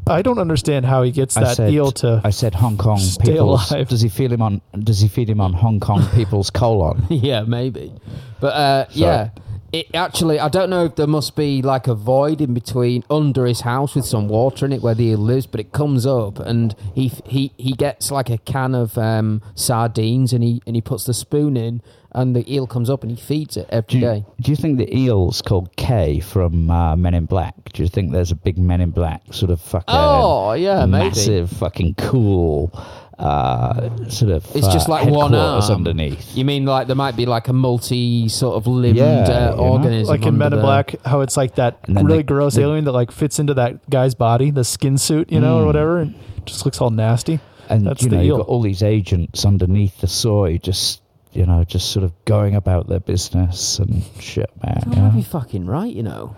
[0.06, 2.20] I don't understand how he gets that said, eel to.
[2.24, 3.70] I said Hong Kong stay people's.
[3.70, 3.88] alive.
[3.88, 4.60] Does he feel him on?
[4.78, 7.06] Does he feed him on Hong Kong people's colon?
[7.10, 7.92] yeah, maybe.
[8.40, 9.30] But uh, yeah,
[9.74, 13.44] it actually, I don't know if there must be like a void in between under
[13.44, 16.38] his house with some water in it where the eel lives, but it comes up
[16.38, 20.82] and he he he gets like a can of um, sardines and he and he
[20.82, 21.82] puts the spoon in
[22.14, 24.16] and the eel comes up and he feeds it every Do day.
[24.18, 27.54] you, do you think the eel's called K from uh, Men in Black?
[27.72, 31.08] Do you think there's a big Men in Black sort of fucking Oh, yeah, maybe.
[31.08, 32.70] massive fucking cool
[33.18, 35.62] uh, sort of It's just uh, like one arm.
[35.62, 36.36] underneath?
[36.36, 39.56] You mean like there might be like a multi sort of limbed Yeah, uh, you
[39.56, 39.62] know?
[39.62, 42.62] organism, like in under Men in Black, how it's like that really the- gross the-
[42.62, 45.66] alien that like fits into that guy's body, the skin suit, you know, or Mm.
[45.66, 47.40] whatever, and just looks all nasty.
[47.70, 51.00] and That's you know you've got all these agents underneath the soy, just
[51.34, 54.74] you know, just sort of going about their business and shit, man.
[54.86, 55.14] That you might know?
[55.16, 56.36] be fucking right, you know.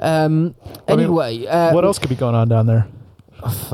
[0.00, 0.54] Um.
[0.86, 2.86] I mean, Anyway, uh, what else could be going on down there?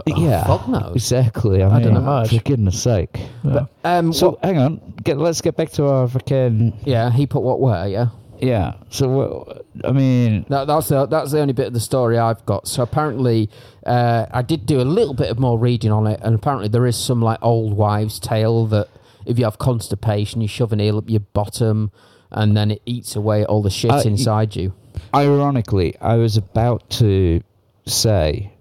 [0.07, 0.93] yeah, fuck knows.
[0.95, 1.63] exactly.
[1.63, 2.31] I, I mean, don't know much.
[2.31, 3.19] For goodness sake.
[3.43, 3.67] Yeah.
[3.85, 4.13] Um.
[4.13, 7.61] So what- hang on, get, let's get back to our freaking yeah, he put what
[7.61, 7.87] where?
[7.89, 8.09] Yeah.
[8.41, 8.75] yeah.
[8.91, 12.69] So I mean, That, that's the that's the only bit of the story I've got.
[12.69, 13.49] So apparently,
[13.87, 16.87] uh, I did do a little bit of more reading on it, and apparently there
[16.87, 18.89] is some like old wives' tale that
[19.27, 21.91] if you have constipation, you shove an eel up your bottom,
[22.31, 24.73] and then it eats away all the shit Uh, inside you.
[25.15, 27.41] ironically, I was about to
[27.87, 28.53] say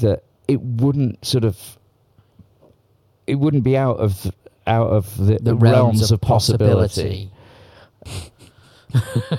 [0.00, 1.58] that it wouldn't sort of
[3.26, 4.32] it wouldn't be out of
[4.66, 7.30] out of the, The realms, realms, of possibility.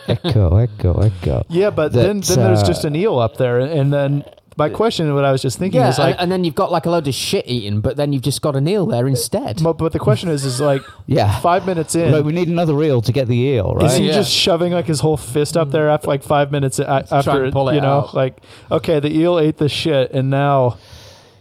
[0.07, 1.43] echo, echo, echo.
[1.49, 4.23] Yeah, but then, That, then there's uh, just an eel up there, and then
[4.59, 6.71] my question, what I was just thinking, Yeah, is like, and, and then you've got
[6.71, 9.63] like a load of shit eating, but then you've just got an eel there instead.
[9.63, 11.39] but, but the question is, is like Yeah.
[11.39, 13.85] five minutes in, Like we need another eel to get the eel, right?
[13.85, 14.13] is he Yeah.
[14.13, 17.51] just shoving like his whole fist up there after like five minutes a- after trying
[17.51, 18.13] pull it you know, out.
[18.13, 18.37] like
[18.69, 20.77] okay, the eel ate the shit, and now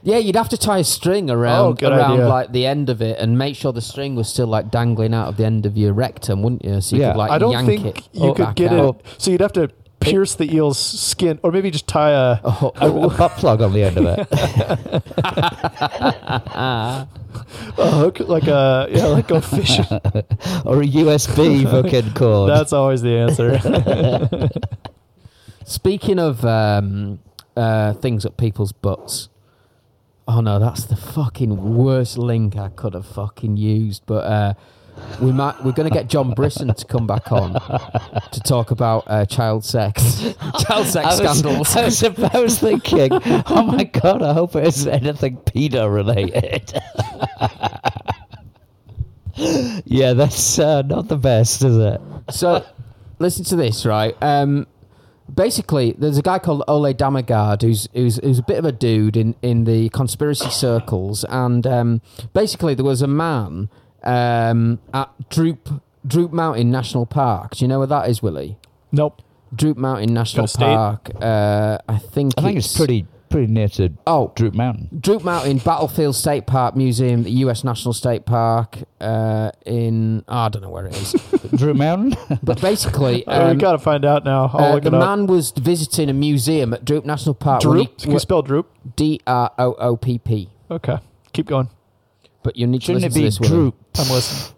[0.04, 2.28] Yeah, you'd have to tie a string Oh, around good around idea.
[2.28, 5.26] like the end of it and make sure the string was still like dangling out
[5.28, 6.80] of the end of your rectum, wouldn't you?
[6.80, 7.12] So you Yeah.
[7.12, 8.08] could like I don't yank think it.
[8.12, 9.00] you could back get out.
[9.00, 9.06] it.
[9.18, 9.68] So you'd have to
[10.10, 13.72] pierce the eel's skin, or maybe just tie a, Oh, a, a butt plug on
[13.72, 14.28] the end of it.
[17.78, 19.84] a like a yeah, like go fishing.
[20.64, 22.50] or a USB fucking cord.
[22.50, 23.58] That's always the answer.
[25.64, 27.20] Speaking of um,
[27.56, 29.28] uh, things up people's butts.
[30.26, 34.02] Oh no, that's the fucking worst link I could have fucking used.
[34.06, 34.54] But uh,
[35.20, 39.04] we might we're going to get John Brisson to come back on to talk about
[39.06, 40.22] uh, child sex,
[40.60, 41.76] child sex I was, scandals.
[41.76, 42.02] I was,
[42.34, 43.10] I was thinking,
[43.46, 46.72] oh my god, I hope it isn't anything pedo related.
[49.84, 52.00] yeah, that's uh, not the best, is it?
[52.30, 52.64] So,
[53.18, 54.16] listen to this, right?
[54.22, 54.66] Um,
[55.32, 59.16] basically, there's a guy called Ole Dammegard who's who's who's a bit of a dude
[59.16, 62.02] in in the conspiracy circles, and um,
[62.32, 63.68] basically there was a man
[64.04, 67.56] um, at Droop Droop Mountain National Park.
[67.56, 68.58] Do you know where that is, Willie?
[68.92, 69.22] nope.
[69.54, 70.64] Droop Mountain National state?
[70.66, 71.10] Park.
[71.22, 74.88] Uh, I think I think it's pretty pretty near to Oh, Droop Mountain.
[75.00, 77.64] Droop Mountain Battlefield State Park Museum, the U.S.
[77.64, 81.12] National State Park uh, in oh, I don't know where it is,
[81.56, 82.38] Droop Mountain?
[82.42, 84.50] but basically, Oh, we um, gotta find out now.
[84.52, 85.00] I'll Uh, look the it up.
[85.18, 87.64] man was visiting a museum at Droop National Park.
[87.64, 87.88] when Droop.
[88.00, 88.70] he- Can you spell droop?
[88.96, 90.50] D R O O P P.
[90.70, 90.98] Okay,
[91.32, 91.70] keep going.
[92.48, 93.40] But you need to Shouldn't listen it to be this.
[93.40, 93.52] Willie.
[93.52, 93.74] droop?
[93.98, 94.54] I'm listening.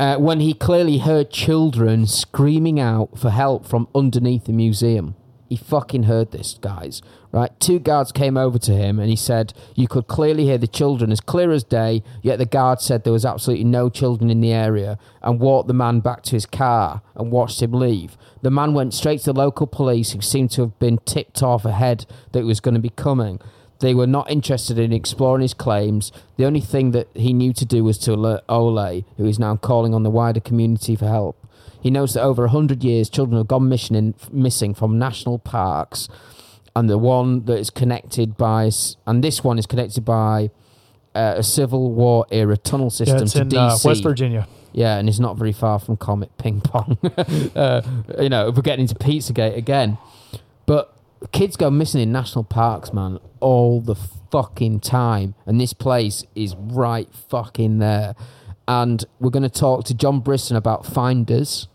[0.00, 5.14] Uh, when he clearly heard children screaming out for help from underneath the museum.
[5.50, 7.02] He fucking heard this, guys.
[7.30, 7.50] Right?
[7.60, 11.12] Two guards came over to him and he said, You could clearly hear the children
[11.12, 14.52] as clear as day, yet the guard said there was absolutely no children in the
[14.54, 18.16] area and walked the man back to his car and watched him leave.
[18.40, 21.66] The man went straight to the local police, who seemed to have been tipped off
[21.66, 23.38] ahead that he was going to be coming.
[23.82, 26.12] They were not interested in exploring his claims.
[26.36, 29.56] The only thing that he knew to do was to alert Ole, who is now
[29.56, 31.36] calling on the wider community for help.
[31.80, 36.08] He knows that over 100 years, children have gone missing, in, missing from national parks,
[36.76, 38.70] and the one that is connected by,
[39.04, 40.50] and this one is connected by
[41.16, 43.84] uh, a Civil War era tunnel Yeah, system it's to in DC.
[43.84, 44.46] uh, West Virginia.
[44.72, 46.96] Yeah, and it's not very far from Comet Ping Pong.
[47.56, 47.82] uh,
[48.20, 49.98] you know, we're getting into Pizzagate again.
[50.66, 50.96] But
[51.30, 53.94] kids go missing in national parks, man, all the
[54.30, 55.34] fucking time.
[55.46, 58.14] And this place is right fucking there.
[58.66, 61.68] And we're going to talk to John Brisson about Finders,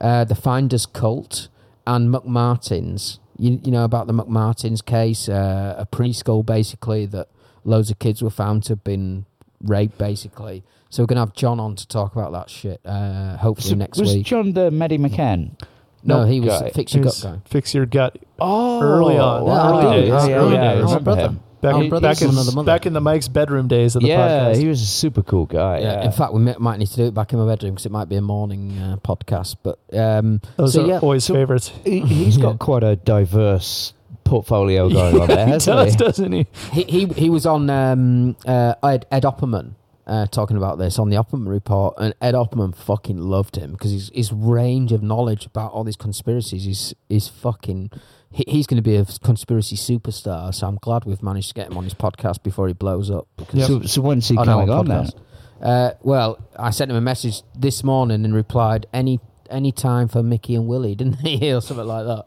[0.00, 1.48] uh, the Finders cult,
[1.86, 3.18] and McMartins.
[3.38, 7.28] You, you know about the McMartins case, uh, a preschool basically that
[7.64, 9.26] loads of kids were found to have been
[9.62, 10.62] raped, basically.
[10.90, 13.76] So we're going to have John on to talk about that shit, uh, hopefully So
[13.76, 14.26] next was week.
[14.26, 15.58] John the Maddie McCann?
[16.04, 16.70] No, Nope he was guy.
[16.70, 17.38] Fix Your Gut guy.
[17.46, 18.18] fix your gut.
[18.40, 19.46] Oh, Early on.
[19.46, 20.00] Yeah, I early do.
[20.00, 20.74] days, Yeah, yeah, early yeah.
[20.74, 20.84] days.
[20.84, 21.22] My brother.
[21.22, 21.40] him.
[21.60, 24.56] Back, Our in, back, in, back in the Mike's bedroom days of the Yeah, podcast.
[24.56, 25.78] he was a super cool guy.
[25.78, 25.92] Yeah.
[26.00, 27.86] Yeah, In fact, we mi- might need to do it back in my bedroom because
[27.86, 29.54] it might be a morning uh, podcast.
[29.62, 31.70] But um, Those so are yeah, always So- favorites.
[31.84, 32.42] he, he's Yeah.
[32.46, 33.92] got quite a diverse
[34.24, 35.98] portfolio going on there, he hasn't does, he?
[35.98, 36.46] doesn't he?
[36.72, 39.74] he, he he was on um, uh, Ed, Ed Opperman
[40.06, 43.92] uh, talking about this on the Opperman report, and Ed Opperman fucking loved him because
[43.92, 47.90] his his range of knowledge about all these conspiracies is is fucking.
[48.30, 51.70] He, he's going to be a conspiracy superstar, so I'm glad we've managed to get
[51.70, 53.28] him on his podcast before he blows up.
[53.52, 53.66] Yep.
[53.66, 55.14] So, so when's he coming on podcast.
[55.60, 59.20] Uh, well, I sent him a message this morning and replied any
[59.50, 62.24] any time for Mickey and Willie, didn't he, or something like that.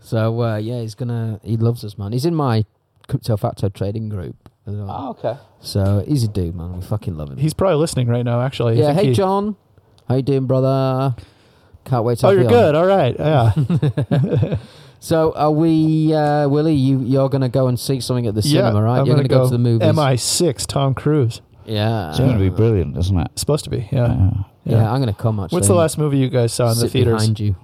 [0.00, 1.40] So uh, yeah, he's gonna.
[1.42, 2.12] He loves us, man.
[2.12, 2.64] He's in my
[3.08, 4.47] crypto facto trading group.
[4.68, 4.86] As well.
[4.90, 5.36] Oh, okay.
[5.60, 6.74] So he's a dude, man.
[6.76, 7.38] We fucking love him.
[7.38, 8.74] He's probably listening right now, actually.
[8.74, 8.86] I yeah.
[8.88, 9.56] think Hey, he- John.
[10.08, 11.14] How you doing, brother?
[11.84, 12.62] Can't wait to Oh, have you're you on.
[12.62, 12.74] good.
[12.74, 13.16] All right.
[13.18, 14.56] Yeah.
[15.00, 16.74] So are we, uh, Willie?
[16.74, 18.62] You you're gonna go and see something at the yeah.
[18.62, 18.98] cinema, right?
[18.98, 19.86] I'm you're gonna gonna go, to the movies.
[19.88, 21.40] MI6, Tom Cruise.
[21.64, 22.10] Yeah.
[22.10, 23.28] It's going to be brilliant, isn't it?
[23.32, 23.88] It's supposed to be.
[23.92, 24.08] Yeah.
[24.08, 24.30] Yeah.
[24.64, 25.38] Yeah, I'm gonna come.
[25.38, 27.14] Actually, What's the last movie you guys saw in the sit theaters?
[27.22, 27.54] behind you.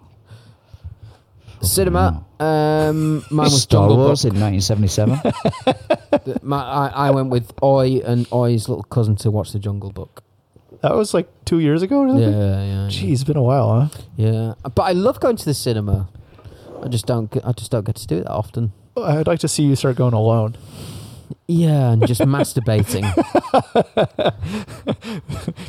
[1.65, 2.25] Cinema.
[2.41, 4.35] Um, mine was Star Jungle Wars Book.
[4.35, 6.39] in 1977.
[6.43, 10.23] My, I, I went with Oi and Oi's little cousin to watch the Jungle Book.
[10.83, 12.33] That was like two years ago or Yeah, something?
[12.41, 12.89] yeah, yeah.
[12.89, 13.99] Jeez, it's been a while, huh?
[14.17, 16.09] Yeah, but I love going to the cinema.
[16.83, 17.31] I just don't.
[17.31, 18.73] Get, I just don't get to do it that often.
[18.97, 20.57] I'd like to see you start going alone.
[21.49, 23.03] Yeah, and just masturbating.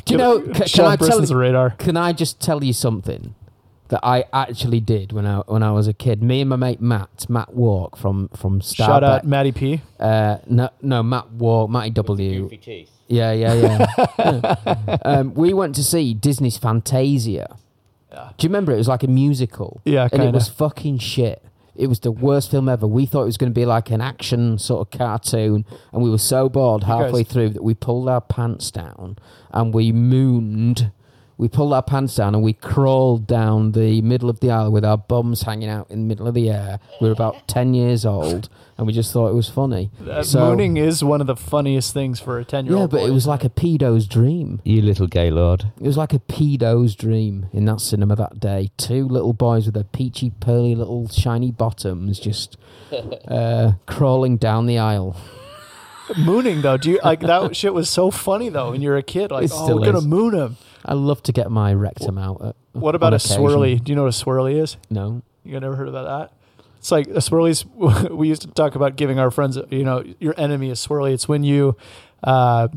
[0.04, 0.40] do you know?
[0.42, 1.36] Can, can I tell you?
[1.36, 1.70] radar.
[1.70, 3.34] Can I just tell you something
[3.88, 6.22] that I actually did when I when I was a kid?
[6.22, 8.74] Me and my mate Matt, Matt Walk from from Starbucks.
[8.74, 9.80] Shout out Matty P.
[9.98, 12.50] Uh, no, no, Matt Walk, Matty W.
[13.08, 14.98] Yeah, yeah, yeah.
[15.04, 17.56] um, we went to see Disney's Fantasia.
[18.12, 18.30] Yeah.
[18.36, 18.72] Do you remember?
[18.72, 19.80] It was like a musical.
[19.84, 20.28] Yeah, and kinda.
[20.28, 21.42] it was fucking shit.
[21.74, 22.86] It was the worst film ever.
[22.86, 26.10] We thought it was going to be like an action sort of cartoon, and we
[26.10, 29.18] were so bored halfway through that we pulled our pants down
[29.50, 30.90] and we mooned.
[31.38, 34.84] We pulled our pants down and we crawled down the middle of the aisle with
[34.86, 36.78] our bums hanging out in the middle of the air.
[37.00, 38.48] We were about ten years old,
[38.78, 39.90] and we just thought it was funny.
[40.00, 42.92] That So- mooning is one of the funniest things for a 10 year old.
[42.92, 44.60] Yeah, but it was like a pedo's dream.
[44.64, 45.64] you little gay lord.
[45.78, 48.70] It was like a pedo's dream in that cinema that day.
[48.78, 52.56] Two little boys with their peachy, pearly little shiny bottoms just
[53.28, 55.16] uh, crawling down the aisle.
[56.18, 56.76] Mooning, though.
[56.76, 59.30] Do you like that shit was so funny, though, when you're a kid?
[59.30, 60.06] Like, It oh, still we're is.
[60.06, 60.56] moon him.
[60.84, 62.40] I love to get my rectum out.
[62.44, 63.42] At, What about on a occasion.
[63.42, 63.82] swirly?
[63.82, 64.76] Do you know what a swirly is?
[64.90, 65.22] No.
[65.44, 66.64] You never heard about that?
[66.78, 67.64] It's like a swirly's.
[68.10, 71.12] We used to talk about giving our friends, you know, your enemy a swirly.
[71.12, 71.76] It's when you
[72.22, 72.68] uh,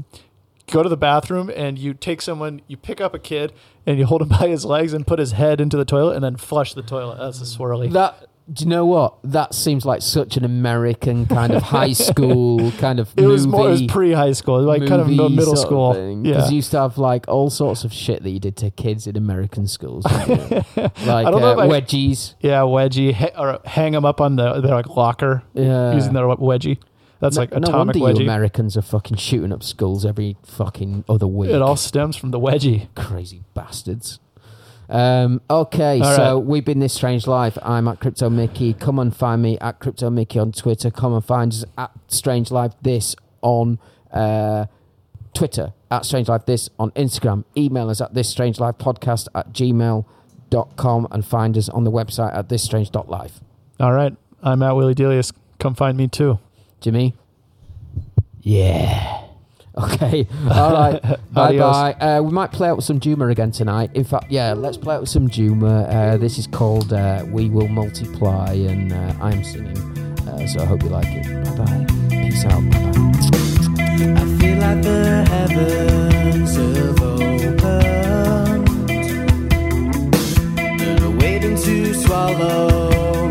[0.68, 3.54] go to the bathroom and you take someone, you pick up a kid
[3.86, 6.24] and you hold him by his legs and put his head into the toilet and
[6.24, 7.18] then flush the toilet.
[7.20, 7.92] That's a swirly.
[7.92, 8.28] That.
[8.52, 9.16] Do you know what?
[9.24, 13.68] That seems like such an American kind of high school kind of it was more.
[13.68, 15.94] It was pre high school, like kind of middle school.
[15.94, 16.26] thing.
[16.26, 16.34] yeah.
[16.34, 19.06] Because you used to have like all sorts of shit that you did to kids
[19.06, 20.04] in American schools.
[20.06, 20.30] like
[21.08, 22.34] I don't know uh, I- wedgies.
[22.40, 25.94] Yeah, wedgie, ha- or hang them up on the their like locker Yeah.
[25.94, 26.78] using their wedgie.
[27.20, 28.24] That's no, like no atomic wonder wedgie.
[28.24, 31.52] you Americans are fucking shooting up schools every fucking other week.
[31.52, 32.88] it all stems from the wedgie.
[32.96, 34.20] crazy bastards.
[34.90, 36.46] Um, okay, All so right.
[36.46, 37.58] we've been this strange life.
[37.62, 38.74] I'm at Crypto Mickey.
[38.74, 40.90] Come and find me at Crypto Mickey on Twitter.
[40.90, 42.74] Come and find us at Strange Life.
[42.82, 43.78] This on
[44.12, 44.66] uh,
[45.34, 49.52] Twitter at Strange Life This, on Instagram, email us at this strange life podcast at
[49.54, 53.40] gmail.com and find us on the website at thisstrange.life.
[53.80, 54.16] All right.
[54.42, 55.32] I'm at Willie Delius.
[55.60, 56.40] Come find me too.
[56.82, 57.16] Jimmy?
[58.42, 59.26] Yeah.
[59.78, 60.28] Okay.
[60.52, 61.00] All right.
[61.32, 61.94] bye bye.
[61.94, 63.92] Uh, we might play out with some Juma again tonight.
[63.94, 65.84] In fact, yeah, let's play out with some Juma.
[65.84, 69.78] Uh, this is called uh, We Will Multiply, and uh, I'm singing.
[70.28, 71.26] Uh, so I hope you like it.
[71.46, 71.86] Bye bye.
[72.10, 72.62] Peace out.
[72.72, 73.00] Bye bye.
[74.02, 77.64] I feel like the heavens have opened
[80.60, 83.30] and are waiting to swallow